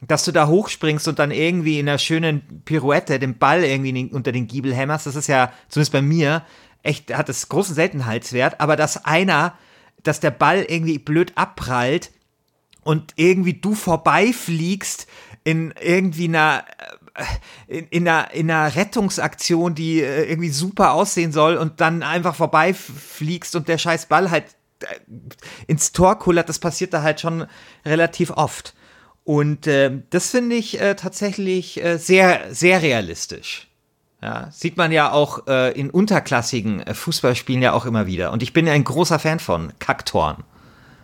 [0.01, 4.31] Dass du da hochspringst und dann irgendwie in einer schönen Pirouette den Ball irgendwie unter
[4.31, 6.43] den Giebel hämmerst, das ist ja, zumindest bei mir,
[6.83, 9.57] echt, hat es großen Seltenheitswert, aber dass einer,
[10.03, 12.11] dass der Ball irgendwie blöd abprallt
[12.83, 15.07] und irgendwie du vorbeifliegst
[15.43, 16.63] in irgendwie einer
[17.67, 22.35] in, in, einer, in einer Rettungsaktion, die äh, irgendwie super aussehen soll und dann einfach
[22.35, 24.45] vorbeifliegst und der scheiß Ball halt
[24.81, 24.85] äh,
[25.67, 27.45] ins Tor kullert, das passiert da halt schon
[27.85, 28.73] relativ oft.
[29.23, 33.67] Und äh, das finde ich äh, tatsächlich äh, sehr, sehr realistisch.
[34.21, 38.31] Ja, sieht man ja auch äh, in unterklassigen Fußballspielen ja auch immer wieder.
[38.31, 40.43] Und ich bin ein großer Fan von Kacktoren.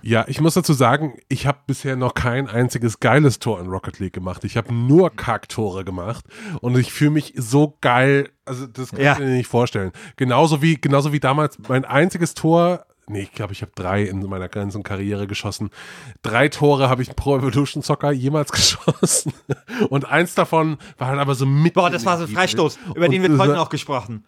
[0.04, 4.00] Ja, ich muss dazu sagen, ich habe bisher noch kein einziges geiles Tor in Rocket
[4.00, 4.44] League gemacht.
[4.44, 6.26] Ich habe nur Kacktore gemacht
[6.62, 9.14] und ich fühle mich so geil, also das kann ja.
[9.14, 9.92] ich mir nicht vorstellen.
[10.16, 14.22] Genauso wie genauso wie damals mein einziges Tor Nee, ich glaube, ich habe drei in
[14.22, 15.70] meiner ganzen Karriere geschossen.
[16.22, 19.34] Drei Tore habe ich Pro Evolution Soccer jemals geschossen.
[19.90, 21.74] Und eins davon war dann aber so mit.
[21.74, 24.24] Boah, das war so ein Freistoß, über den wird heute noch gesprochen.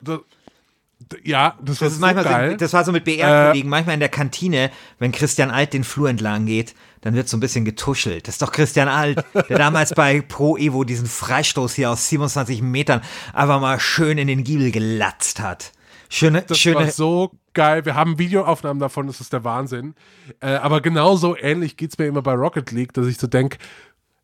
[1.24, 2.52] Ja, das, das war so geil.
[2.52, 5.84] So, das war so mit BR-Kollegen, äh, manchmal in der Kantine, wenn Christian Alt den
[5.84, 8.28] Flur entlang geht, dann wird so ein bisschen getuschelt.
[8.28, 12.62] Das ist doch Christian Alt, der damals bei Pro Evo diesen Freistoß hier aus 27
[12.62, 13.02] Metern
[13.34, 15.72] einfach mal schön in den Giebel gelatzt hat.
[16.10, 16.76] Schöne, das schöne.
[16.76, 17.86] War so geil.
[17.86, 19.96] Wir haben Videoaufnahmen davon, das ist der Wahnsinn.
[20.40, 23.58] Äh, aber genauso ähnlich geht es mir immer bei Rocket League, dass ich so denke,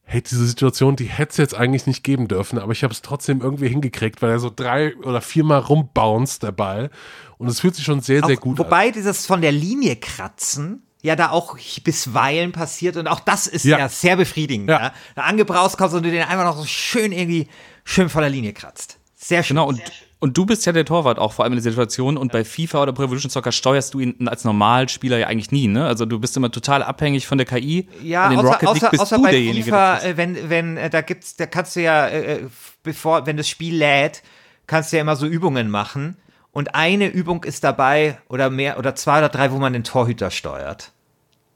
[0.10, 3.04] hey, diese Situation, die hätte es jetzt eigentlich nicht geben dürfen, aber ich habe es
[3.04, 6.90] trotzdem irgendwie hingekriegt, weil er so drei oder viermal rumbounced, der Ball.
[7.38, 8.72] Und es fühlt sich schon sehr, sehr auch, gut wobei an.
[8.72, 13.64] Wobei dieses von der Linie kratzen ja da auch bisweilen passiert und auch das ist
[13.66, 14.70] ja, ja sehr befriedigend.
[14.70, 14.82] Ja.
[14.82, 14.94] Ja.
[15.14, 17.48] Da angebraust kommst und du den einfach noch so schön irgendwie
[17.84, 18.98] schön von der Linie kratzt.
[19.16, 19.58] Sehr schön.
[19.58, 19.80] Genau, und
[20.20, 22.84] und du bist ja der Torwart auch vor allem in der Situation und bei FIFA
[22.84, 25.86] oder Pro Evolution Soccer steuerst du ihn als Normalspieler ja eigentlich nie, ne?
[25.86, 27.88] Also du bist immer total abhängig von der KI.
[28.04, 30.90] Ja, außer, Rocket League außer, bist außer du bei derjenige, FIFA, äh, wenn, wenn, äh,
[30.90, 32.42] da gibt's, da kannst du ja, äh,
[32.84, 34.22] bevor, wenn das Spiel lädt,
[34.68, 36.18] kannst du ja immer so Übungen machen.
[36.52, 40.32] Und eine Übung ist dabei, oder mehr, oder zwei oder drei, wo man den Torhüter
[40.32, 40.92] steuert.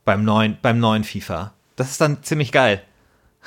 [0.05, 1.53] Beim neuen, beim neuen FIFA.
[1.75, 2.83] Das ist dann ziemlich geil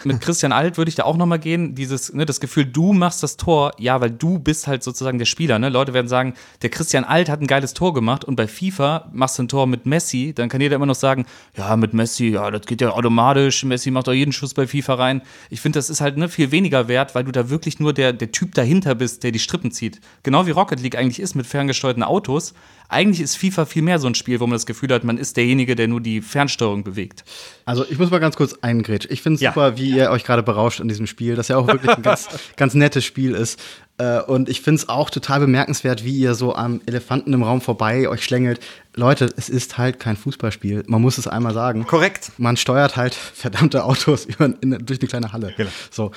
[0.04, 1.74] mit Christian Alt würde ich da auch nochmal gehen.
[1.74, 5.24] Dieses, ne, das Gefühl, du machst das Tor, ja, weil du bist halt sozusagen der
[5.24, 5.58] Spieler.
[5.58, 5.68] Ne?
[5.68, 9.38] Leute werden sagen, der Christian Alt hat ein geiles Tor gemacht und bei FIFA machst
[9.38, 11.26] du ein Tor mit Messi, dann kann jeder immer noch sagen,
[11.56, 14.94] ja, mit Messi, ja, das geht ja automatisch, Messi macht doch jeden Schuss bei FIFA
[14.94, 15.22] rein.
[15.50, 18.12] Ich finde, das ist halt ne, viel weniger wert, weil du da wirklich nur der,
[18.12, 20.00] der Typ dahinter bist, der die Strippen zieht.
[20.22, 22.54] Genau wie Rocket League eigentlich ist mit ferngesteuerten Autos,
[22.88, 25.36] eigentlich ist FIFA viel mehr so ein Spiel, wo man das Gefühl hat, man ist
[25.36, 27.24] derjenige, der nur die Fernsteuerung bewegt.
[27.64, 29.12] Also ich muss mal ganz kurz eingrätschen.
[29.12, 29.50] Ich finde es ja.
[29.50, 32.28] super, wie ihr euch gerade berauscht in diesem Spiel, das ja auch wirklich ein ganz,
[32.56, 33.60] ganz nettes Spiel ist.
[33.98, 37.60] Äh, und ich finde es auch total bemerkenswert, wie ihr so am Elefanten im Raum
[37.60, 38.60] vorbei euch schlängelt.
[38.94, 40.84] Leute, es ist halt kein Fußballspiel.
[40.86, 41.86] Man muss es einmal sagen.
[41.86, 42.32] Korrekt.
[42.38, 45.54] Man steuert halt verdammte Autos über, in, durch eine kleine Halle.
[45.56, 45.70] Genau.
[45.90, 46.12] So.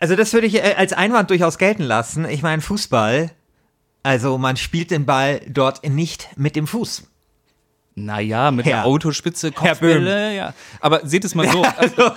[0.00, 2.26] Also das würde ich äh, als Einwand durchaus gelten lassen.
[2.26, 3.30] Ich meine, Fußball,
[4.08, 7.06] also man spielt den Ball dort nicht mit dem Fuß.
[7.94, 10.54] Naja, mit Herr, der Autospitze, Kopfbälle, ja.
[10.80, 11.62] Aber seht es mal so.
[11.76, 12.10] Also,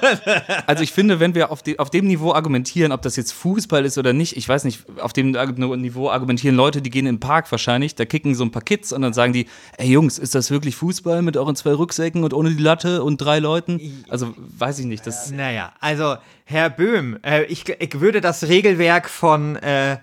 [0.67, 3.83] also, ich finde, wenn wir auf, die, auf dem Niveau argumentieren, ob das jetzt Fußball
[3.83, 7.19] ist oder nicht, ich weiß nicht, auf dem Niveau argumentieren Leute, die gehen in den
[7.19, 10.33] Park wahrscheinlich, da kicken so ein paar Kids und dann sagen die, ey Jungs, ist
[10.33, 14.05] das wirklich Fußball mit euren zwei Rücksäcken und ohne die Latte und drei Leuten?
[14.07, 15.05] Also weiß ich nicht.
[15.05, 16.15] Das naja, also
[16.45, 19.97] Herr Böhm, äh, ich, ich würde das Regelwerk von äh,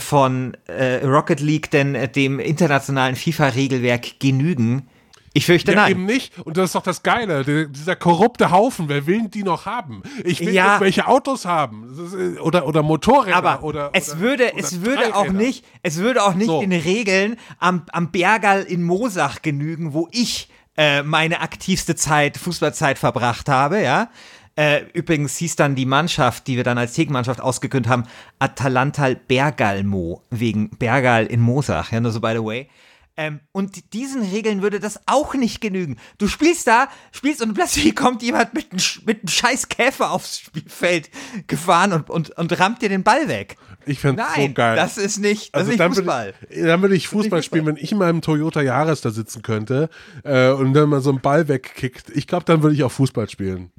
[0.00, 4.88] von äh, Rocket League denn äh, dem internationalen FIFA-Regelwerk genügen?
[5.34, 5.92] Ich fürchte ja, nein.
[5.92, 6.38] eben nicht.
[6.44, 7.44] Und das ist doch das Geile.
[7.44, 10.02] Der, dieser korrupte Haufen, wer will die noch haben?
[10.24, 10.78] Ich will ja.
[10.80, 11.90] welche Autos haben.
[11.90, 13.36] Ist, oder, oder Motorräder.
[13.36, 16.60] Aber oder, es würde, oder es würde auch nicht, es würde auch nicht so.
[16.60, 22.98] den Regeln am, am Bergal in Mosach genügen, wo ich äh, meine aktivste Zeit, Fußballzeit
[22.98, 24.10] verbracht habe, ja.
[24.54, 28.04] Äh, übrigens hieß dann die Mannschaft, die wir dann als Tegenmannschaft ausgekündigt haben,
[28.38, 32.68] Atalantal Bergalmo, wegen Bergal in Mosach, ja, nur so by the way.
[33.14, 35.98] Ähm, und diesen Regeln würde das auch nicht genügen.
[36.16, 40.40] Du spielst da, spielst und plötzlich kommt jemand mit einem, mit einem scheiß Käfer aufs
[40.40, 41.10] Spielfeld
[41.46, 43.56] gefahren und, und, und rammt dir den Ball weg.
[43.84, 44.76] Ich fände so geil.
[44.76, 46.34] Das ist nicht, das also ist nicht Fußball.
[46.40, 49.42] Würde ich, dann würde ich Fußball spielen, wenn ich in meinem Toyota Jahres da sitzen
[49.42, 49.90] könnte
[50.24, 52.10] äh, und dann mal so einen Ball wegkickt.
[52.14, 53.72] Ich glaube, dann würde ich auch Fußball spielen.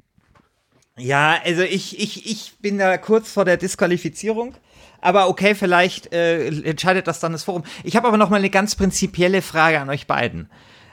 [0.96, 4.54] Ja, also ich, ich, ich bin da kurz vor der Disqualifizierung.
[5.00, 7.64] Aber okay, vielleicht äh, entscheidet das dann das Forum.
[7.82, 10.48] Ich habe aber noch mal eine ganz prinzipielle Frage an euch beiden.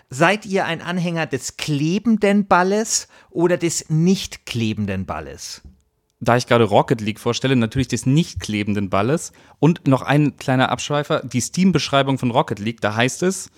[0.09, 5.61] Seid ihr ein Anhänger des klebenden Balles oder des nicht klebenden Balles?
[6.19, 9.31] Da ich gerade Rocket League vorstelle, natürlich des nicht klebenden Balles.
[9.59, 13.49] Und noch ein kleiner Abschweifer, die Steam-Beschreibung von Rocket League, da heißt es,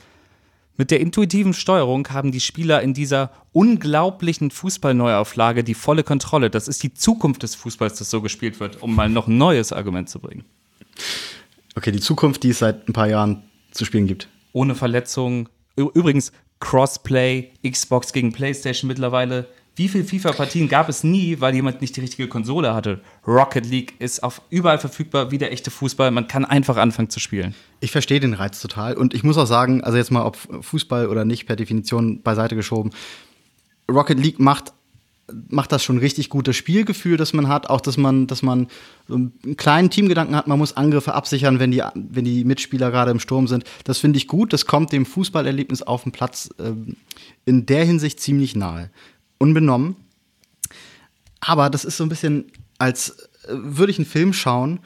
[0.76, 6.49] mit der intuitiven Steuerung haben die Spieler in dieser unglaublichen Fußballneuauflage die volle Kontrolle.
[6.49, 9.71] Das ist die Zukunft des Fußballs, das so gespielt wird, um mal noch ein neues
[9.71, 10.43] Argument zu bringen.
[11.76, 14.28] Okay, die Zukunft, die es seit ein paar Jahren zu spielen gibt.
[14.51, 15.49] Ohne Verletzungen.
[15.76, 19.47] Übrigens, Crossplay, Xbox gegen PlayStation mittlerweile.
[19.76, 23.01] Wie viele FIFA-Partien gab es nie, weil jemand nicht die richtige Konsole hatte?
[23.26, 26.11] Rocket League ist auf überall verfügbar, wie der echte Fußball.
[26.11, 27.55] Man kann einfach anfangen zu spielen.
[27.80, 28.95] Ich verstehe den Reiz total.
[28.95, 32.55] Und ich muss auch sagen, also jetzt mal ob Fußball oder nicht per Definition beiseite
[32.55, 32.91] geschoben,
[33.89, 34.74] Rocket League macht
[35.47, 38.67] macht das schon richtig gutes Spielgefühl, das man hat, auch dass man, dass man
[39.07, 43.11] so einen kleinen Teamgedanken hat, man muss Angriffe absichern, wenn die, wenn die Mitspieler gerade
[43.11, 43.63] im Sturm sind.
[43.86, 46.74] Das finde ich gut, das kommt dem Fußballerlebnis auf dem Platz äh,
[47.45, 48.89] in der Hinsicht ziemlich nahe
[49.44, 49.98] unbenommen.
[51.41, 54.80] Aber das ist so ein bisschen, als äh, würde ich einen Film schauen,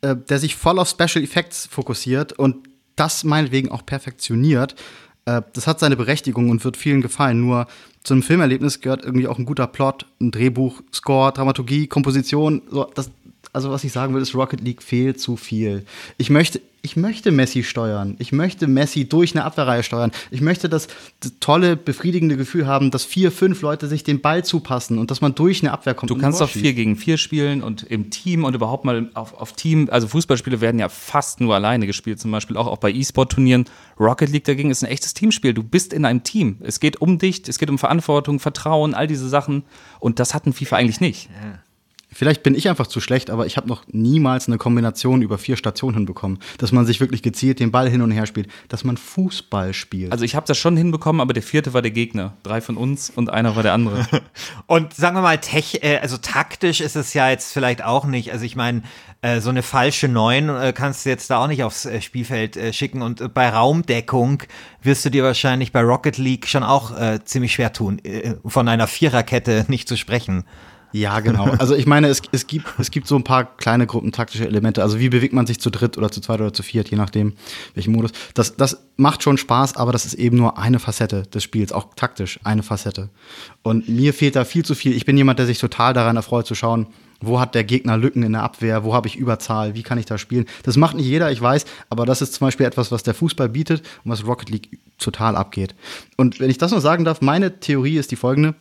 [0.00, 4.76] äh, der sich voll auf Special Effects fokussiert und das meinetwegen auch perfektioniert.
[5.24, 7.40] Äh, das hat seine Berechtigung und wird vielen gefallen.
[7.40, 7.66] Nur
[8.04, 12.62] zum Filmerlebnis gehört irgendwie auch ein guter Plot, ein Drehbuch, Score, Dramaturgie, Komposition.
[12.70, 13.10] So, das,
[13.54, 15.84] also was ich sagen will, ist, Rocket League fehlt zu viel.
[16.18, 18.16] Ich möchte, ich möchte Messi steuern.
[18.18, 20.10] Ich möchte Messi durch eine Abwehrreihe steuern.
[20.32, 20.88] Ich möchte das,
[21.38, 25.36] tolle, befriedigende Gefühl haben, dass vier, fünf Leute sich den Ball zupassen und dass man
[25.36, 26.10] durch eine Abwehr kommt.
[26.10, 29.52] Du kannst auch vier gegen vier spielen und im Team und überhaupt mal auf, auf
[29.52, 29.88] Team.
[29.88, 33.66] Also Fußballspiele werden ja fast nur alleine gespielt, zum Beispiel auch, auch bei E-Sport-Turnieren.
[34.00, 35.54] Rocket League dagegen ist ein echtes Teamspiel.
[35.54, 36.56] Du bist in einem Team.
[36.60, 39.62] Es geht um dich, es geht um Verantwortung, Vertrauen, all diese Sachen.
[40.00, 41.30] Und das hat ein FIFA eigentlich nicht.
[41.30, 41.60] Ja.
[42.14, 45.56] Vielleicht bin ich einfach zu schlecht, aber ich habe noch niemals eine Kombination über vier
[45.56, 48.96] Stationen hinbekommen, dass man sich wirklich gezielt den Ball hin und her spielt, dass man
[48.96, 50.12] Fußball spielt.
[50.12, 52.34] Also ich habe das schon hinbekommen, aber der vierte war der Gegner.
[52.42, 54.06] Drei von uns und einer war der andere.
[54.66, 58.32] und sagen wir mal, tech, äh, also taktisch ist es ja jetzt vielleicht auch nicht.
[58.32, 58.82] Also ich meine,
[59.24, 62.72] äh, so eine falsche Neun äh, kannst du jetzt da auch nicht aufs Spielfeld äh,
[62.74, 63.00] schicken.
[63.00, 64.42] Und bei Raumdeckung
[64.82, 66.92] wirst du dir wahrscheinlich bei Rocket League schon auch
[67.24, 68.02] ziemlich schwer tun,
[68.44, 70.44] von einer Viererkette nicht zu sprechen.
[70.94, 71.46] Ja, genau.
[71.58, 74.80] Also ich meine, es, es, gibt, es gibt so ein paar kleine Gruppen taktische Elemente.
[74.80, 77.32] Also wie bewegt man sich zu dritt oder zu zweit oder zu viert, je nachdem,
[77.74, 78.12] welchen Modus.
[78.34, 81.88] Das, das macht schon Spaß, aber das ist eben nur eine Facette des Spiels, auch
[81.96, 83.08] taktisch eine Facette.
[83.64, 84.92] Und mir fehlt da viel zu viel.
[84.92, 86.86] Ich bin jemand, der sich total daran erfreut zu schauen,
[87.20, 90.06] wo hat der Gegner Lücken in der Abwehr, wo habe ich Überzahl, wie kann ich
[90.06, 90.46] da spielen.
[90.62, 93.48] Das macht nicht jeder, ich weiß, aber das ist zum Beispiel etwas, was der Fußball
[93.48, 95.74] bietet und was Rocket League total abgeht.
[96.16, 98.54] Und wenn ich das noch sagen darf, meine Theorie ist die folgende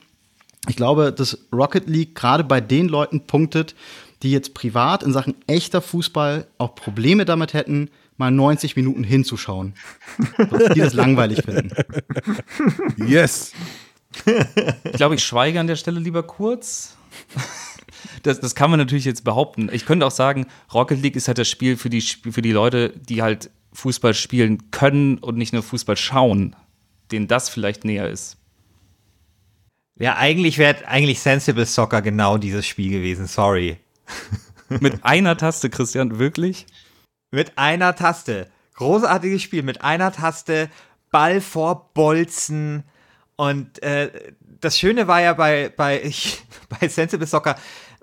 [0.67, 3.75] ich glaube, dass Rocket League gerade bei den Leuten punktet,
[4.21, 9.73] die jetzt privat in Sachen echter Fußball auch Probleme damit hätten, mal 90 Minuten hinzuschauen.
[10.75, 11.71] die das langweilig finden.
[13.05, 13.51] Yes.
[14.83, 16.95] Ich glaube, ich schweige an der Stelle lieber kurz.
[18.21, 19.69] Das, das kann man natürlich jetzt behaupten.
[19.71, 22.93] Ich könnte auch sagen, Rocket League ist halt das Spiel für die, für die Leute,
[23.09, 26.55] die halt Fußball spielen können und nicht nur Fußball schauen,
[27.11, 28.37] denen das vielleicht näher ist.
[29.99, 33.77] Ja, eigentlich wäre eigentlich Sensible Soccer genau dieses Spiel gewesen, sorry.
[34.69, 36.65] Mit einer Taste, Christian, wirklich?
[37.31, 38.49] Mit einer Taste.
[38.75, 40.69] Großartiges Spiel mit einer Taste,
[41.11, 42.83] Ball vor Bolzen.
[43.35, 44.31] Und äh,
[44.61, 47.55] das Schöne war ja bei, bei, ich, bei Sensible Soccer,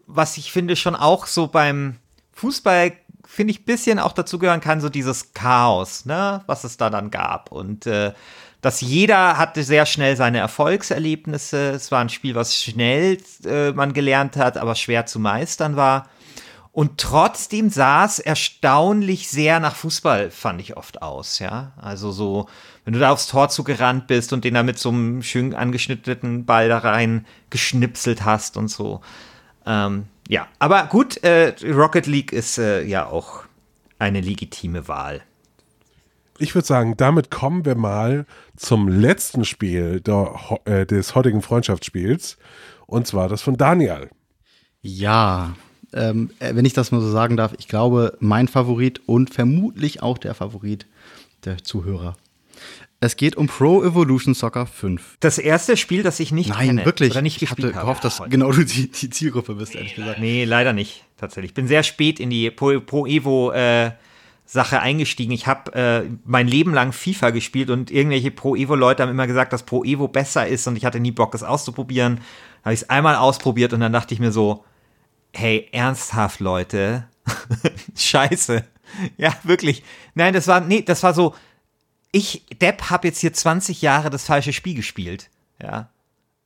[0.06, 1.96] was ich finde schon auch so beim
[2.32, 2.92] Fußball,
[3.24, 7.50] finde ich, bisschen auch dazugehören kann, so dieses Chaos, ne, was es da dann gab.
[7.52, 8.12] Und äh,
[8.60, 11.70] dass jeder hatte sehr schnell seine Erfolgserlebnisse.
[11.70, 16.08] Es war ein Spiel, was schnell äh, man gelernt hat, aber schwer zu meistern war.
[16.72, 21.72] Und trotzdem sah es erstaunlich sehr nach Fußball, fand ich oft aus, ja.
[21.76, 22.48] Also so,
[22.84, 26.44] wenn du da aufs Tor zugerannt bist und den da mit so einem schön angeschnittenen
[26.44, 29.00] Ball da rein geschnipselt hast und so.
[29.66, 33.42] Ähm, ja, aber gut, äh, Rocket League ist äh, ja auch
[33.98, 35.22] eine legitime Wahl.
[36.40, 38.24] Ich würde sagen, damit kommen wir mal
[38.56, 40.34] zum letzten Spiel der,
[40.64, 42.38] äh, des heutigen Freundschaftsspiels.
[42.86, 44.08] Und zwar das von Daniel.
[44.80, 45.54] Ja,
[45.92, 50.02] ähm, äh, wenn ich das mal so sagen darf, ich glaube, mein Favorit und vermutlich
[50.02, 50.86] auch der Favorit
[51.44, 52.16] der Zuhörer.
[53.00, 55.18] Es geht um Pro Evolution Soccer 5.
[55.20, 56.84] Das erste Spiel, das ich nicht Nein, kenne.
[56.86, 57.10] wirklich.
[57.10, 57.80] Oder nicht ich hatte habe.
[57.80, 60.20] gehofft, dass genau du die, die Zielgruppe bist, ehrlich gesagt.
[60.20, 61.50] Nee, leider nicht, tatsächlich.
[61.50, 63.90] Ich bin sehr spät in die Pro, Pro Evo äh,
[64.52, 65.30] Sache eingestiegen.
[65.30, 69.28] Ich habe äh, mein Leben lang FIFA gespielt und irgendwelche Pro Evo Leute haben immer
[69.28, 72.20] gesagt, dass Pro Evo besser ist und ich hatte nie Bock, es auszuprobieren.
[72.64, 74.64] Habe ich es einmal ausprobiert und dann dachte ich mir so,
[75.32, 77.06] hey, ernsthaft, Leute.
[77.96, 78.64] Scheiße.
[79.16, 79.84] Ja, wirklich.
[80.14, 81.32] Nein, das war, nee, das war so,
[82.10, 85.30] ich, Depp, habe jetzt hier 20 Jahre das falsche Spiel gespielt.
[85.62, 85.90] Ja.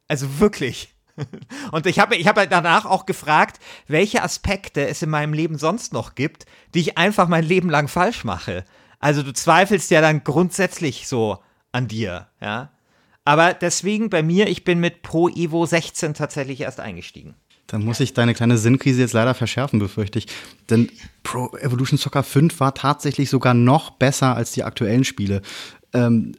[0.09, 0.94] Also wirklich.
[1.73, 5.93] Und ich habe ich hab danach auch gefragt, welche Aspekte es in meinem Leben sonst
[5.93, 8.65] noch gibt, die ich einfach mein Leben lang falsch mache.
[8.99, 11.39] Also du zweifelst ja dann grundsätzlich so
[11.73, 12.71] an dir, ja.
[13.25, 17.35] Aber deswegen bei mir, ich bin mit Pro Evo 16 tatsächlich erst eingestiegen.
[17.67, 20.27] Dann muss ich deine kleine Sinnkrise jetzt leider verschärfen, befürchte ich.
[20.69, 20.91] Denn
[21.23, 25.41] Pro Evolution Soccer 5 war tatsächlich sogar noch besser als die aktuellen Spiele.
[25.95, 26.37] Ähm,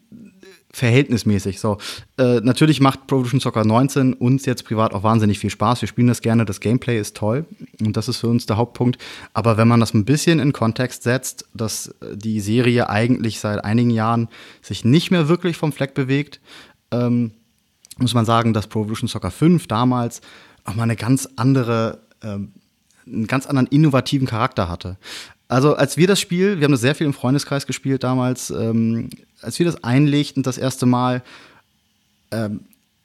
[0.75, 1.61] verhältnismäßig.
[1.61, 1.77] So,
[2.17, 5.81] äh, natürlich macht Pro Evolution Soccer 19 uns jetzt privat auch wahnsinnig viel Spaß.
[5.81, 7.45] Wir spielen das gerne, das Gameplay ist toll
[7.79, 9.01] und das ist für uns der Hauptpunkt.
[9.33, 13.89] Aber wenn man das ein bisschen in Kontext setzt, dass die Serie eigentlich seit einigen
[13.89, 14.27] Jahren
[14.61, 16.41] sich nicht mehr wirklich vom Fleck bewegt,
[16.91, 17.31] ähm,
[17.97, 20.19] muss man sagen, dass Pro Evolution Soccer 5 damals
[20.65, 22.51] auch mal eine ganz andere, ähm,
[23.07, 24.97] einen ganz anderen innovativen Charakter hatte.
[25.47, 29.09] Also als wir das Spiel, wir haben das sehr viel im Freundeskreis gespielt damals, ähm,
[29.41, 31.23] als wir das einlegten das erste Mal,
[32.31, 32.61] ähm,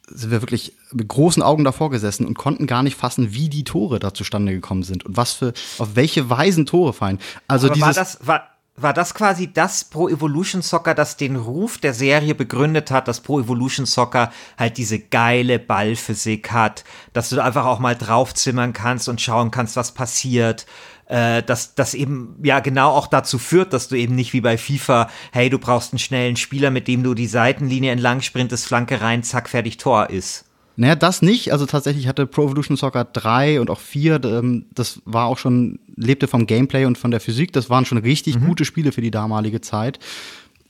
[0.07, 3.65] sind wir wirklich mit großen Augen davor gesessen und konnten gar nicht fassen, wie die
[3.65, 7.21] Tore da zustande gekommen sind und was für, auf welche Weisen Tore fallen.
[7.47, 11.37] Also Aber dieses, war das, war, war das quasi das Pro Evolution Soccer, das den
[11.37, 17.29] Ruf der Serie begründet hat, dass Pro Evolution Soccer halt diese geile Ballphysik hat, dass
[17.29, 20.67] du da einfach auch mal draufzimmern kannst und schauen kannst, was passiert.
[21.11, 24.57] Äh, dass das eben ja genau auch dazu führt, dass du eben nicht wie bei
[24.57, 29.01] FIFA, hey, du brauchst einen schnellen Spieler, mit dem du die Seitenlinie entlang sprintest, Flanke
[29.01, 30.45] rein, zack, fertig, Tor ist.
[30.77, 31.53] Naja, das nicht.
[31.53, 35.81] Also tatsächlich hatte Pro Evolution Soccer 3 und auch 4, ähm, das war auch schon,
[35.97, 37.53] lebte vom Gameplay und von der Physik.
[37.53, 38.47] Das waren schon richtig Mhm.
[38.47, 39.99] gute Spiele für die damalige Zeit.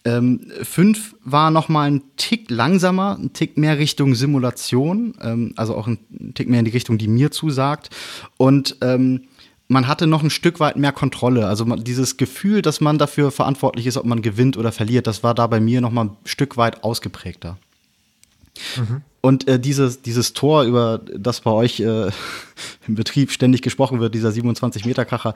[0.06, 5.74] Ähm, 5 war noch mal ein Tick langsamer, ein Tick mehr Richtung Simulation, ähm, also
[5.76, 5.98] auch ein
[6.34, 7.90] Tick mehr in die Richtung, die mir zusagt.
[8.38, 9.24] Und ähm,
[9.70, 11.46] man hatte noch ein Stück weit mehr Kontrolle.
[11.46, 15.22] Also man, dieses Gefühl, dass man dafür verantwortlich ist, ob man gewinnt oder verliert, das
[15.22, 17.56] war da bei mir noch mal ein Stück weit ausgeprägter.
[19.20, 22.10] Und äh, dieses, dieses Tor, über das bei euch äh,
[22.88, 25.34] im Betrieb ständig gesprochen wird, dieser 27-Meter-Kracher,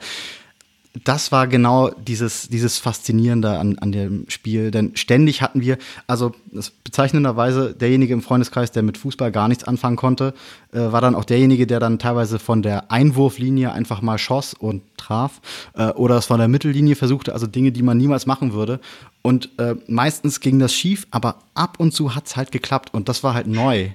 [1.03, 4.71] das war genau dieses, dieses Faszinierende an, an dem Spiel.
[4.71, 5.77] Denn ständig hatten wir,
[6.07, 10.33] also das bezeichnenderweise, derjenige im Freundeskreis, der mit Fußball gar nichts anfangen konnte,
[10.71, 14.83] äh, war dann auch derjenige, der dann teilweise von der Einwurflinie einfach mal schoss und
[14.97, 15.41] traf
[15.73, 18.79] äh, oder es von der Mittellinie versuchte, also Dinge, die man niemals machen würde.
[19.21, 23.23] Und äh, meistens ging das schief, aber ab und zu hat's halt geklappt und das
[23.23, 23.89] war halt neu.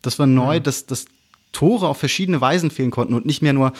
[0.00, 1.06] Das war neu, dass, dass
[1.52, 3.72] Tore auf verschiedene Weisen fehlen konnten und nicht mehr nur,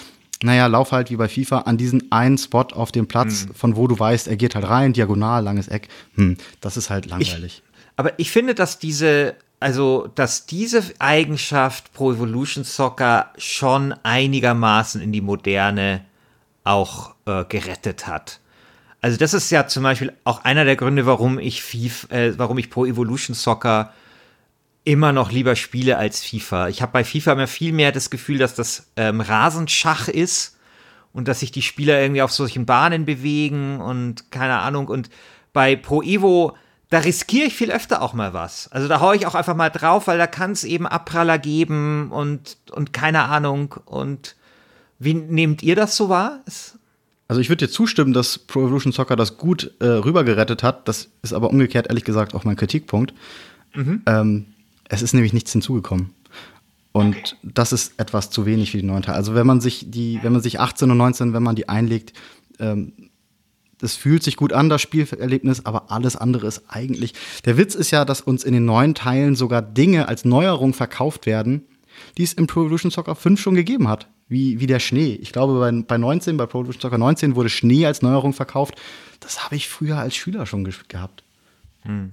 [0.43, 3.87] naja, lauf halt wie bei FIFA an diesen einen Spot auf dem Platz, von wo
[3.87, 5.89] du weißt, er geht halt rein, diagonal, langes Eck.
[6.15, 7.63] Hm, das ist halt langweilig.
[7.97, 15.13] Aber ich finde, dass diese, also, dass diese Eigenschaft Pro Evolution Soccer schon einigermaßen in
[15.13, 16.05] die Moderne
[16.65, 18.41] auch äh, gerettet hat.
[19.01, 22.59] Also das ist ja zum Beispiel auch einer der Gründe, warum ich FIFA, äh, warum
[22.59, 23.93] ich Pro Evolution Soccer
[24.87, 26.69] immer noch lieber spiele als FIFA.
[26.69, 30.57] Ich habe bei FIFA immer viel mehr das Gefühl, dass das ähm, Rasenschach ist
[31.13, 34.87] und dass sich die Spieler irgendwie auf solchen Bahnen bewegen und keine Ahnung.
[34.87, 35.11] Und
[35.53, 36.57] bei Pro Evo,
[36.89, 38.71] da riskiere ich viel öfter auch mal was.
[38.71, 42.13] Also da haue ich auch einfach mal drauf, weil da kann es eben Abpraller geben
[42.13, 43.75] und, und keine Ahnung.
[43.87, 44.37] Und
[45.01, 46.43] wie nehmt ihr das so wahr?
[46.47, 46.79] Ist
[47.29, 50.87] also ich würde dir zustimmen, dass Pro Evolution Soccer das gut äh, rübergerettet hat.
[50.87, 53.13] Das ist aber umgekehrt, ehrlich gesagt, auch mein Kritikpunkt.
[53.75, 54.03] Mhm.
[54.07, 54.47] Ähm,
[54.89, 56.11] es ist nämlich nichts hinzugekommen.
[56.93, 57.37] Und okay.
[57.43, 59.19] das ist etwas zu wenig für die neuen Teile.
[59.19, 62.15] Also wenn man sich die, wenn man sich 18 und 19, wenn man die einlegt,
[62.59, 62.93] ähm,
[63.79, 67.13] das fühlt sich gut an, das Spielerlebnis, aber alles andere ist eigentlich.
[67.45, 71.27] Der Witz ist ja, dass uns in den neuen Teilen sogar Dinge als Neuerung verkauft
[71.27, 71.67] werden,
[72.17, 74.09] die es im Pro Evolution Soccer 5 schon gegeben hat.
[74.29, 75.15] Wie, wie der Schnee.
[75.21, 78.75] Ich glaube, bei, bei 19, bei Pro Evolution Soccer 19 wurde Schnee als Neuerung verkauft.
[79.21, 81.23] Das habe ich früher als Schüler schon gehabt.
[81.83, 82.13] Hm.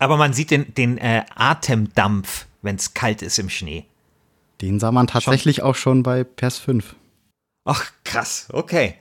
[0.00, 3.84] Aber man sieht den, den äh, Atemdampf, wenn es kalt ist im Schnee.
[4.60, 5.64] Den sah man tatsächlich schon.
[5.64, 6.96] auch schon bei PES 5.
[7.66, 8.94] Ach, krass, okay.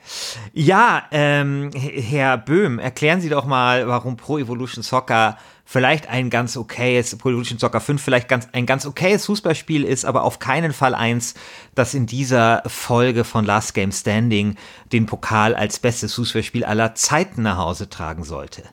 [0.53, 6.57] Ja, ähm, Herr Böhm, erklären Sie doch mal, warum Pro Evolution Soccer vielleicht ein ganz
[6.57, 10.73] okayes, Pro Evolution Soccer 5 vielleicht ganz, ein ganz okayes Fußballspiel ist, aber auf keinen
[10.73, 11.35] Fall eins,
[11.75, 14.57] das in dieser Folge von Last Game Standing
[14.91, 18.63] den Pokal als bestes Fußballspiel aller Zeiten nach Hause tragen sollte.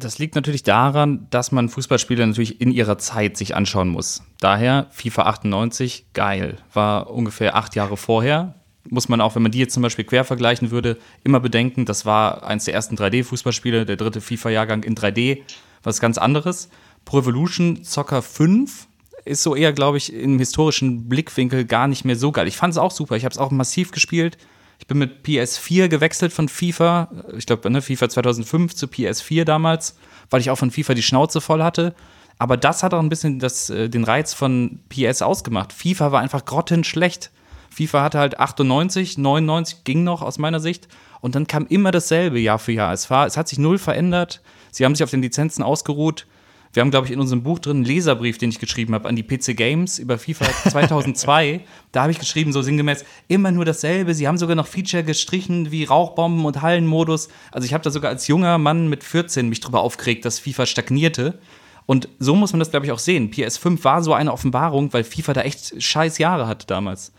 [0.00, 4.22] Das liegt natürlich daran, dass man Fußballspiele natürlich in ihrer Zeit sich anschauen muss.
[4.38, 8.54] Daher FIFA 98, geil, war ungefähr acht Jahre vorher.
[8.88, 12.06] Muss man auch, wenn man die jetzt zum Beispiel quer vergleichen würde, immer bedenken, das
[12.06, 15.42] war eins der ersten 3D-Fußballspiele, der dritte FIFA-Jahrgang in 3D,
[15.82, 16.70] was ganz anderes.
[17.04, 18.86] Pro Evolution Soccer 5
[19.24, 22.46] ist so eher, glaube ich, im historischen Blickwinkel gar nicht mehr so geil.
[22.46, 24.38] Ich fand es auch super, ich habe es auch massiv gespielt
[24.78, 29.96] ich bin mit PS4 gewechselt von FIFA, ich glaube, ne, FIFA 2005 zu PS4 damals,
[30.30, 31.94] weil ich auch von FIFA die Schnauze voll hatte.
[32.38, 35.72] Aber das hat auch ein bisschen das, äh, den Reiz von PS ausgemacht.
[35.72, 37.32] FIFA war einfach grottenschlecht.
[37.70, 40.88] FIFA hatte halt 98, 99 ging noch aus meiner Sicht.
[41.20, 42.92] Und dann kam immer dasselbe Jahr für Jahr.
[42.92, 44.40] Es, war, es hat sich null verändert.
[44.70, 46.26] Sie haben sich auf den Lizenzen ausgeruht.
[46.72, 49.16] Wir haben, glaube ich, in unserem Buch drin einen Leserbrief, den ich geschrieben habe an
[49.16, 51.60] die PC Games über FIFA 2002.
[51.92, 54.14] da habe ich geschrieben, so sinngemäß, immer nur dasselbe.
[54.14, 57.28] Sie haben sogar noch Feature gestrichen wie Rauchbomben und Hallenmodus.
[57.52, 60.66] Also ich habe da sogar als junger Mann mit 14 mich drüber aufgeregt, dass FIFA
[60.66, 61.38] stagnierte.
[61.86, 63.30] Und so muss man das, glaube ich, auch sehen.
[63.30, 67.12] PS5 war so eine Offenbarung, weil FIFA da echt scheiß Jahre hatte damals.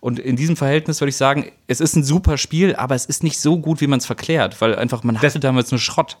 [0.00, 3.22] Und in diesem Verhältnis würde ich sagen, es ist ein super Spiel, aber es ist
[3.22, 6.16] nicht so gut, wie man es verklärt, weil einfach man hatte damals nur Schrott.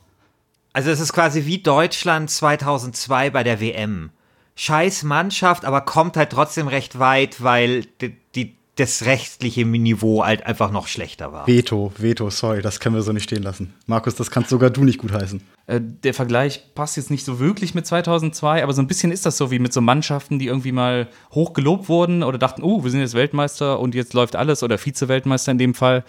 [0.76, 4.10] Also es ist quasi wie Deutschland 2002 bei der WM.
[4.56, 10.44] Scheiß Mannschaft, aber kommt halt trotzdem recht weit, weil die, die, das rechtliche Niveau halt
[10.44, 11.46] einfach noch schlechter war.
[11.46, 13.72] Veto, Veto, sorry, das können wir so nicht stehen lassen.
[13.86, 15.40] Markus, das kannst sogar du nicht gut heißen.
[15.66, 19.24] Äh, der Vergleich passt jetzt nicht so wirklich mit 2002, aber so ein bisschen ist
[19.24, 22.84] das so wie mit so Mannschaften, die irgendwie mal hoch gelobt wurden oder dachten, oh,
[22.84, 26.04] wir sind jetzt Weltmeister und jetzt läuft alles oder Vize-Weltmeister in dem Fall.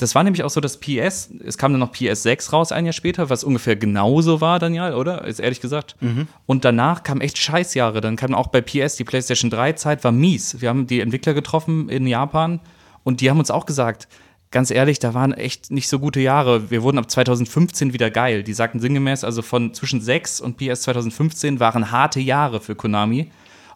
[0.00, 2.94] Das war nämlich auch so, dass PS, es kam dann noch PS6 raus ein Jahr
[2.94, 5.26] später, was ungefähr genauso war, Daniel, oder?
[5.26, 5.96] Ist ehrlich gesagt.
[6.00, 6.26] Mhm.
[6.46, 8.00] Und danach kamen echt Scheißjahre.
[8.00, 10.62] Dann kam auch bei PS die PlayStation 3 Zeit, war mies.
[10.62, 12.60] Wir haben die Entwickler getroffen in Japan
[13.04, 14.08] und die haben uns auch gesagt,
[14.50, 16.70] ganz ehrlich, da waren echt nicht so gute Jahre.
[16.70, 18.42] Wir wurden ab 2015 wieder geil.
[18.42, 23.30] Die sagten sinngemäß, also von zwischen 6 und PS 2015 waren harte Jahre für Konami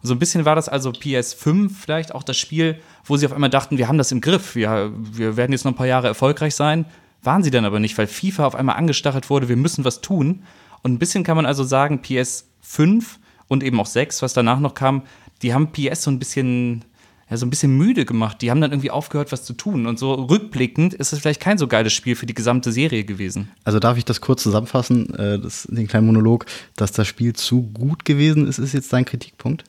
[0.05, 3.49] so ein bisschen war das also PS5 vielleicht auch das Spiel, wo sie auf einmal
[3.49, 6.55] dachten, wir haben das im Griff, wir, wir werden jetzt noch ein paar Jahre erfolgreich
[6.55, 6.85] sein.
[7.21, 10.43] Waren sie dann aber nicht, weil FIFA auf einmal angestachelt wurde, wir müssen was tun.
[10.83, 13.03] Und ein bisschen kann man also sagen, PS5
[13.47, 15.03] und eben auch 6, was danach noch kam,
[15.41, 16.85] die haben PS so ein bisschen
[17.29, 18.41] ja, so ein bisschen müde gemacht.
[18.41, 19.87] Die haben dann irgendwie aufgehört, was zu tun.
[19.87, 23.49] Und so rückblickend ist es vielleicht kein so geiles Spiel für die gesamte Serie gewesen.
[23.63, 26.45] Also darf ich das kurz zusammenfassen, äh, das, den kleinen Monolog,
[26.75, 29.63] dass das Spiel zu gut gewesen ist, ist jetzt dein Kritikpunkt?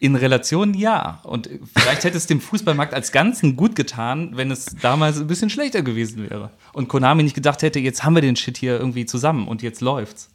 [0.00, 1.20] In Relation ja.
[1.24, 5.50] Und vielleicht hätte es dem Fußballmarkt als Ganzen gut getan, wenn es damals ein bisschen
[5.50, 6.50] schlechter gewesen wäre.
[6.72, 9.80] Und Konami nicht gedacht hätte, jetzt haben wir den Shit hier irgendwie zusammen und jetzt
[9.80, 10.30] läuft's.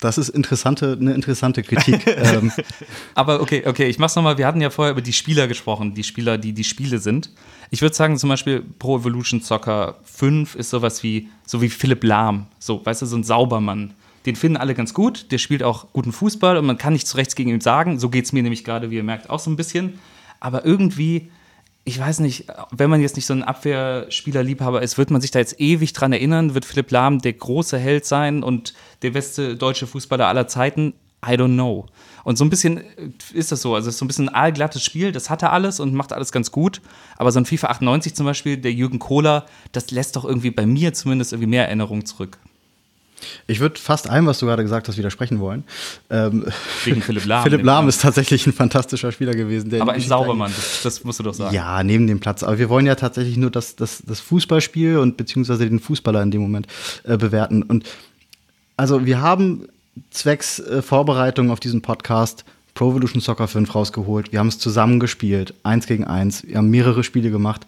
[0.00, 2.06] Das ist interessante, eine interessante Kritik.
[2.06, 2.52] ähm.
[3.14, 4.38] Aber okay, okay, ich mach's nochmal.
[4.38, 7.30] Wir hatten ja vorher über die Spieler gesprochen, die Spieler, die die Spiele sind.
[7.70, 12.04] Ich würde sagen, zum Beispiel Pro Evolution Soccer 5 ist sowas wie, so wie Philipp
[12.04, 12.46] Lahm.
[12.60, 13.94] So, weißt du, so ein Saubermann
[14.26, 15.30] den finden alle ganz gut.
[15.32, 17.98] Der spielt auch guten Fußball und man kann nichts rechts gegen ihn sagen.
[17.98, 19.98] So geht es mir nämlich gerade, wie ihr merkt, auch so ein bisschen.
[20.40, 21.30] Aber irgendwie,
[21.84, 25.38] ich weiß nicht, wenn man jetzt nicht so ein Abwehrspielerliebhaber ist, wird man sich da
[25.38, 29.86] jetzt ewig dran erinnern, wird Philipp Lahm der große Held sein und der beste deutsche
[29.86, 30.94] Fußballer aller Zeiten?
[31.26, 31.86] I don't know.
[32.24, 32.82] Und so ein bisschen
[33.32, 33.74] ist das so.
[33.74, 36.12] Also es ist so ein bisschen ein aalglattes Spiel, das hat er alles und macht
[36.12, 36.80] alles ganz gut.
[37.16, 40.66] Aber so ein FIFA 98 zum Beispiel, der Jürgen Kohler, das lässt doch irgendwie bei
[40.66, 42.38] mir zumindest irgendwie mehr Erinnerungen zurück.
[43.46, 45.64] Ich würde fast allem, was du gerade gesagt hast, widersprechen wollen.
[46.10, 46.46] Ähm,
[46.84, 47.42] Wegen Philipp Lahm.
[47.44, 49.80] Philipp Lahm ist tatsächlich ein fantastischer Spieler gewesen.
[49.80, 51.54] aber ein Saubermann, das, das, musst du doch sagen.
[51.54, 52.42] Ja, neben dem Platz.
[52.42, 56.30] Aber wir wollen ja tatsächlich nur das, das, das Fußballspiel und beziehungsweise den Fußballer in
[56.30, 56.66] dem Moment
[57.04, 57.62] äh, bewerten.
[57.62, 57.84] Und
[58.76, 59.68] also wir haben
[60.10, 62.44] zwecks äh, Vorbereitung auf diesen Podcast
[62.74, 64.30] Pro Evolution Soccer 5 rausgeholt.
[64.30, 66.46] Wir haben es zusammen gespielt, eins gegen eins.
[66.46, 67.66] Wir haben mehrere Spiele gemacht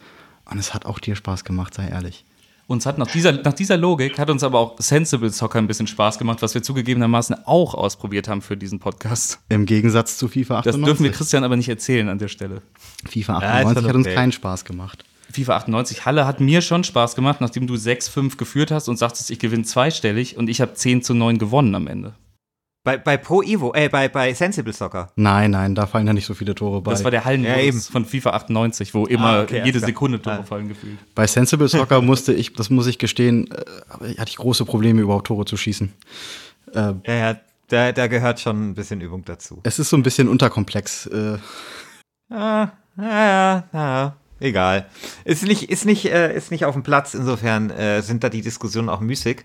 [0.49, 2.25] und es hat auch dir Spaß gemacht, sei ehrlich.
[2.71, 5.89] Uns hat nach dieser, nach dieser Logik hat uns aber auch Sensible Soccer ein bisschen
[5.89, 9.41] Spaß gemacht, was wir zugegebenermaßen auch ausprobiert haben für diesen Podcast.
[9.49, 10.65] Im Gegensatz zu FIFA 98.
[10.65, 12.63] Das dürfen wir Christian aber nicht erzählen an der Stelle.
[13.09, 15.05] FIFA 98 ja, hat uns keinen Spaß gemacht.
[15.33, 19.33] FIFA 98 Halle hat mir schon Spaß gemacht, nachdem du 6-5 geführt hast und sagtest,
[19.33, 22.15] ich gewinne zweistellig und ich habe 10 zu 9 gewonnen am Ende.
[22.83, 25.13] Bei, bei Pro Evo, äh, bei, bei Sensible Soccer.
[25.15, 26.93] Nein, nein, da fallen ja nicht so viele Tore bei.
[26.93, 30.39] Das war der Hallenmodus ja, von FIFA 98, wo immer ah, okay, jede Sekunde Tore
[30.39, 30.43] ah.
[30.45, 30.97] fallen gefühlt.
[31.15, 35.27] Bei Sensible Soccer musste ich, das muss ich gestehen, äh, hatte ich große Probleme, überhaupt
[35.27, 35.93] Tore zu schießen.
[36.73, 37.37] Äh, ja, ja,
[37.69, 39.61] da, da gehört schon ein bisschen Übung dazu.
[39.63, 41.07] Es ist so ein bisschen unterkomplex.
[41.07, 41.37] Äh.
[42.31, 44.87] Ah, ja, ja, egal.
[45.27, 48.41] Ist nicht, ist nicht, äh, ist nicht auf dem Platz, insofern äh, sind da die
[48.41, 49.45] Diskussionen auch müßig.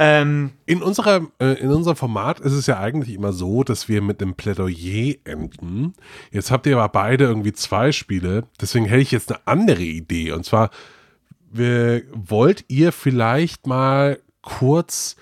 [0.00, 4.00] Ähm, in, unserer, äh, in unserem Format ist es ja eigentlich immer so, dass wir
[4.00, 5.94] mit einem Plädoyer enden.
[6.30, 8.44] Jetzt habt ihr aber beide irgendwie zwei Spiele.
[8.60, 10.32] Deswegen hätte ich jetzt eine andere Idee.
[10.32, 10.70] Und zwar,
[11.50, 15.16] wollt ihr vielleicht mal kurz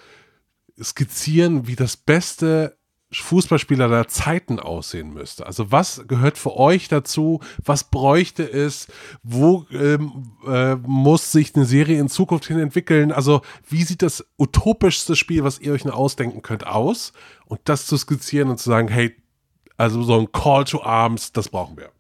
[0.83, 2.77] skizzieren, wie das beste
[3.23, 5.47] Fußballspieler der Zeiten aussehen müsste.
[5.47, 7.41] Also was gehört für euch dazu?
[7.65, 8.89] Was bräuchte es?
[9.23, 13.13] Wo ähm, äh, muss sich eine Serie in Zukunft hin entwickeln?
[13.13, 17.13] Also wie sieht das utopischste Spiel, was ihr euch nur ausdenken könnt, aus?
[17.47, 19.15] Und das zu skizzieren und zu sagen, hey,
[19.77, 21.91] also so ein Call to Arms, das brauchen wir.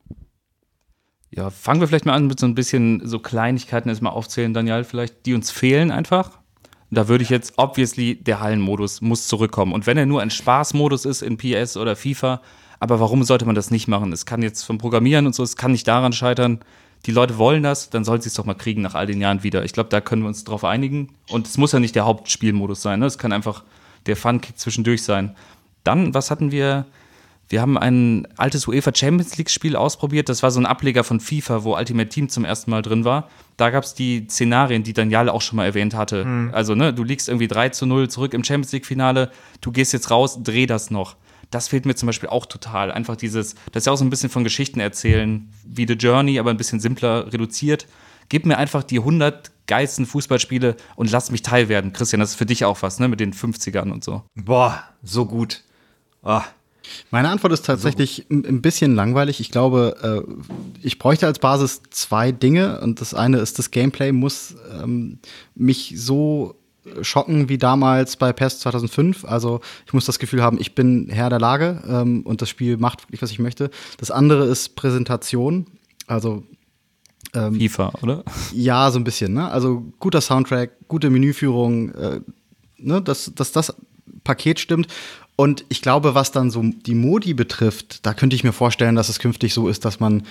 [1.31, 4.85] Ja, fangen wir vielleicht mal an mit so ein bisschen so Kleinigkeiten erstmal aufzählen, Daniel,
[4.85, 6.39] vielleicht, die uns fehlen einfach.
[6.91, 9.73] Da würde ich jetzt, obviously, der Hallenmodus muss zurückkommen.
[9.73, 12.41] Und wenn er nur ein Spaßmodus ist in PS oder FIFA,
[12.79, 14.13] aber warum sollte man das nicht machen?
[14.13, 16.61] Es kann jetzt vom Programmieren und so, es kann nicht daran scheitern.
[17.07, 19.43] Die Leute wollen das, dann soll sie es doch mal kriegen nach all den Jahren
[19.43, 19.65] wieder.
[19.65, 21.09] Ich glaube, da können wir uns drauf einigen.
[21.29, 23.01] Und es muss ja nicht der Hauptspielmodus sein.
[23.01, 23.07] Ne?
[23.07, 23.65] Es kann einfach
[24.07, 25.35] der Fun-Kick zwischendurch sein.
[25.85, 26.87] Dann, was hatten wir?
[27.49, 30.29] Wir haben ein altes UEFA Champions League Spiel ausprobiert.
[30.29, 33.29] Das war so ein Ableger von FIFA, wo Ultimate Team zum ersten Mal drin war.
[33.57, 36.25] Da gab es die Szenarien, die Daniel auch schon mal erwähnt hatte.
[36.25, 36.51] Mhm.
[36.53, 39.31] Also, ne, du liegst irgendwie 3 zu 0 zurück im Champions League Finale.
[39.61, 41.17] Du gehst jetzt raus, dreh das noch.
[41.51, 42.91] Das fehlt mir zum Beispiel auch total.
[42.91, 46.41] Einfach dieses, das ist ja auch so ein bisschen von Geschichten erzählen, wie The Journey,
[46.41, 47.87] aber ein bisschen simpler reduziert.
[48.29, 51.93] Gib mir einfach die 100 geilsten Fußballspiele und lass mich teilwerden.
[51.93, 54.23] Christian, das ist für dich auch was, ne, mit den 50ern und so.
[54.35, 55.63] Boah, so gut.
[56.23, 56.43] Oh.
[57.11, 58.49] Meine Antwort ist tatsächlich also.
[58.49, 59.41] ein bisschen langweilig.
[59.41, 60.33] Ich glaube, äh,
[60.83, 62.81] ich bräuchte als Basis zwei Dinge.
[62.81, 65.19] Und das eine ist, das Gameplay muss ähm,
[65.55, 66.57] mich so
[67.03, 69.25] schocken wie damals bei PES 2005.
[69.25, 72.77] Also ich muss das Gefühl haben, ich bin Herr der Lage ähm, und das Spiel
[72.77, 73.71] macht wirklich, was ich möchte.
[73.99, 75.67] Das andere ist Präsentation.
[76.07, 76.45] Also
[77.35, 78.25] ähm, FIFA, oder?
[78.53, 79.35] Ja, so ein bisschen.
[79.35, 79.51] Ne?
[79.51, 82.21] Also guter Soundtrack, gute Menüführung, äh,
[82.79, 83.03] ne?
[83.03, 83.75] dass, dass das
[84.25, 84.89] Paket stimmt.
[85.37, 89.11] Und ich glaube, was dann so die Modi betrifft, da könnte ich mir vorstellen, dass
[89.11, 90.23] es künftig so ist, dass man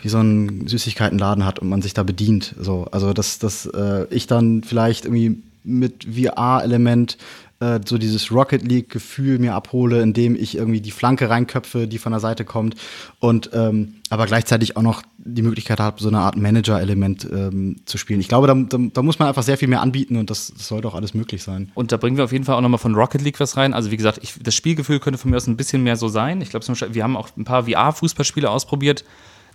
[0.00, 2.54] wie so einen Süßigkeitenladen hat und man sich da bedient.
[2.58, 7.18] So, also dass, dass äh, ich dann vielleicht irgendwie mit VR-Element
[7.60, 12.12] äh, so dieses Rocket League-Gefühl mir abhole, indem ich irgendwie die Flanke reinköpfe, die von
[12.12, 12.74] der Seite kommt.
[13.20, 17.98] Und ähm, aber gleichzeitig auch noch die Möglichkeit habe, so eine Art Manager-Element ähm, zu
[17.98, 18.20] spielen.
[18.20, 20.68] Ich glaube, da, da, da, muss man einfach sehr viel mehr anbieten und das, das
[20.68, 21.72] sollte auch alles möglich sein.
[21.74, 23.72] Und da bringen wir auf jeden Fall auch nochmal von Rocket League was rein.
[23.72, 26.40] Also wie gesagt, ich, das Spielgefühl könnte von mir aus ein bisschen mehr so sein.
[26.40, 29.04] Ich glaube, wir haben auch ein paar VR-Fußballspiele ausprobiert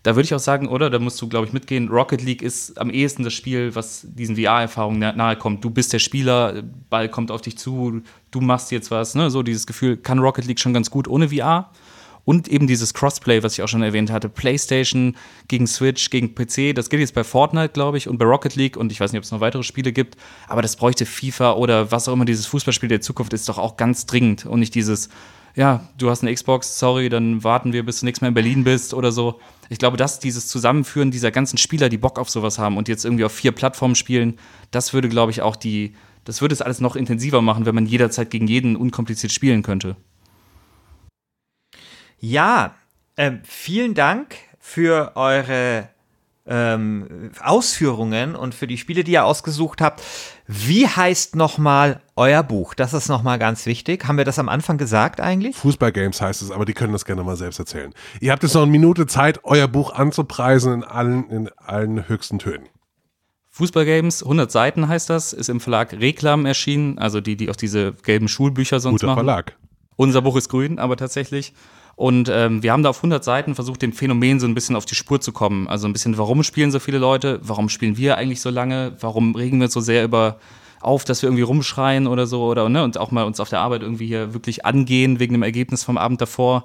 [0.03, 0.89] da würde ich auch sagen, oder?
[0.89, 1.89] Da musst du, glaube ich, mitgehen.
[1.89, 5.63] Rocket League ist am ehesten das Spiel, was diesen VR-Erfahrungen nahe kommt.
[5.63, 9.15] Du bist der Spieler, Ball kommt auf dich zu, du machst jetzt was.
[9.15, 9.29] Ne?
[9.29, 11.69] So dieses Gefühl kann Rocket League schon ganz gut ohne VR.
[12.25, 15.15] Und eben dieses Crossplay, was ich auch schon erwähnt hatte, PlayStation
[15.47, 18.77] gegen Switch, gegen PC, das geht jetzt bei Fortnite, glaube ich, und bei Rocket League
[18.77, 20.15] und ich weiß nicht, ob es noch weitere Spiele gibt,
[20.47, 23.77] aber das bräuchte FIFA oder was auch immer dieses Fußballspiel der Zukunft ist, doch auch
[23.77, 25.09] ganz dringend und nicht dieses,
[25.59, 28.63] ja, du hast eine Xbox, sorry, dann warten wir, bis du nächstes Mal in Berlin
[28.63, 29.41] bist oder so.
[29.67, 33.03] Ich glaube, dass dieses Zusammenführen dieser ganzen Spieler, die Bock auf sowas haben und jetzt
[33.03, 34.39] irgendwie auf vier Plattformen spielen,
[34.71, 37.85] das würde, glaube ich, auch die, das würde es alles noch intensiver machen, wenn man
[37.85, 39.97] jederzeit gegen jeden unkompliziert spielen könnte.
[42.21, 42.75] Ja,
[43.17, 45.89] äh, vielen Dank für eure
[46.47, 50.01] ähm, Ausführungen und für die Spiele, die ihr ausgesucht habt.
[50.51, 52.73] Wie heißt nochmal euer Buch?
[52.73, 54.07] Das ist nochmal ganz wichtig.
[54.07, 55.55] Haben wir das am Anfang gesagt eigentlich?
[55.55, 57.93] Fußballgames heißt es, aber die können das gerne mal selbst erzählen.
[58.19, 62.39] Ihr habt jetzt noch eine Minute Zeit, euer Buch anzupreisen in allen, in allen höchsten
[62.39, 62.67] Tönen.
[63.51, 67.93] Fußballgames, 100 Seiten heißt das, ist im Verlag Reklam erschienen, also die, die auch diese
[67.93, 69.17] gelben Schulbücher sonst Guter machen.
[69.17, 69.55] Verlag.
[69.97, 71.53] Unser Buch ist grün, aber tatsächlich.
[71.99, 74.85] Und ähm, wir haben da auf 100 Seiten versucht, dem Phänomen so ein bisschen auf
[74.85, 75.67] die Spur zu kommen.
[75.67, 77.41] Also ein bisschen, warum spielen so viele Leute?
[77.43, 78.93] Warum spielen wir eigentlich so lange?
[79.01, 80.37] Warum regen wir uns so sehr über
[80.79, 83.59] auf, dass wir irgendwie rumschreien oder so oder ne, und auch mal uns auf der
[83.59, 86.63] Arbeit irgendwie hier wirklich angehen wegen dem Ergebnis vom Abend davor.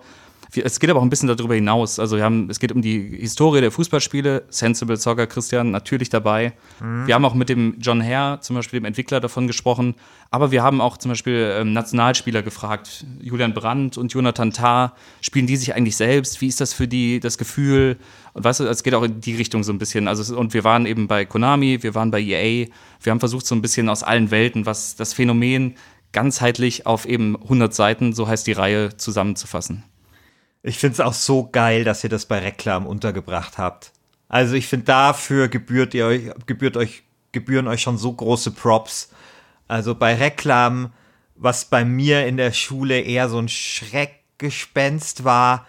[0.62, 1.98] Es geht aber auch ein bisschen darüber hinaus.
[1.98, 4.44] Also wir haben, es geht um die Historie der Fußballspiele.
[4.48, 6.52] Sensible Soccer Christian natürlich dabei.
[7.06, 9.94] Wir haben auch mit dem John Hare, zum Beispiel dem Entwickler, davon gesprochen.
[10.30, 13.04] Aber wir haben auch zum Beispiel ähm, Nationalspieler gefragt.
[13.20, 14.94] Julian Brandt und Jonathan Tah.
[15.20, 16.40] Spielen die sich eigentlich selbst?
[16.40, 17.98] Wie ist das für die, das Gefühl?
[18.32, 20.08] Und weißt du, es geht auch in die Richtung so ein bisschen.
[20.08, 22.66] Also, und wir waren eben bei Konami, wir waren bei EA.
[23.00, 25.76] Wir haben versucht, so ein bisschen aus allen Welten, was das Phänomen
[26.12, 29.84] ganzheitlich auf eben 100 Seiten, so heißt die Reihe, zusammenzufassen.
[30.66, 33.92] Ich finde es auch so geil, dass ihr das bei Reklam untergebracht habt.
[34.28, 37.02] Also ich finde, dafür gebührt ihr euch, gebührt euch,
[37.32, 39.10] gebühren euch schon so große Props.
[39.68, 40.94] Also bei Reklam,
[41.36, 45.66] was bei mir in der Schule eher so ein Schreckgespenst war,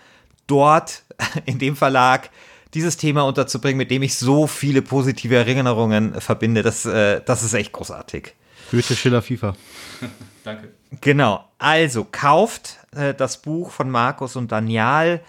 [0.48, 1.04] dort
[1.46, 2.30] in dem Verlag
[2.74, 7.54] dieses Thema unterzubringen, mit dem ich so viele positive Erinnerungen verbinde, das, äh, das ist
[7.54, 8.34] echt großartig.
[8.72, 9.56] Goethe, Schiller, FIFA.
[10.46, 10.70] Danke.
[11.02, 15.22] Genau, also kauft äh, das Buch von Markus und Daniel,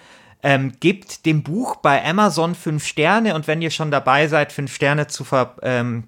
[0.42, 3.34] ähm, gebt dem Buch bei Amazon fünf Sterne.
[3.34, 6.04] Und wenn ihr schon dabei seid, fünf Sterne zu vergeben, ähm,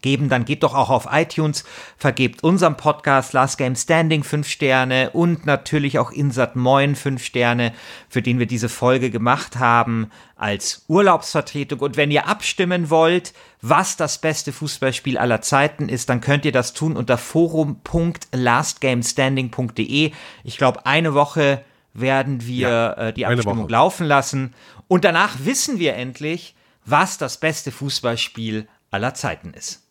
[0.00, 1.64] geben, dann geht doch auch auf iTunes,
[1.96, 7.72] vergebt unserem Podcast Last Game Standing fünf Sterne und natürlich auch Insert Moin fünf Sterne,
[8.08, 11.80] für den wir diese Folge gemacht haben als Urlaubsvertretung.
[11.80, 16.52] Und wenn ihr abstimmen wollt, was das beste Fußballspiel aller Zeiten ist, dann könnt ihr
[16.52, 20.12] das tun unter forum.lastgamestanding.de.
[20.44, 21.64] Ich glaube, eine Woche
[21.94, 24.54] werden wir Ja, äh, die Abstimmung laufen lassen.
[24.88, 29.81] Und danach wissen wir endlich, was das beste Fußballspiel aller Zeiten ist.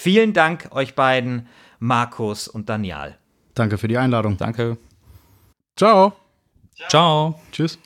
[0.00, 1.48] Vielen Dank euch beiden,
[1.80, 3.16] Markus und Daniel.
[3.54, 4.36] Danke für die Einladung.
[4.36, 4.78] Danke.
[5.74, 6.12] Ciao.
[6.88, 7.40] Ciao.
[7.50, 7.80] Tschüss.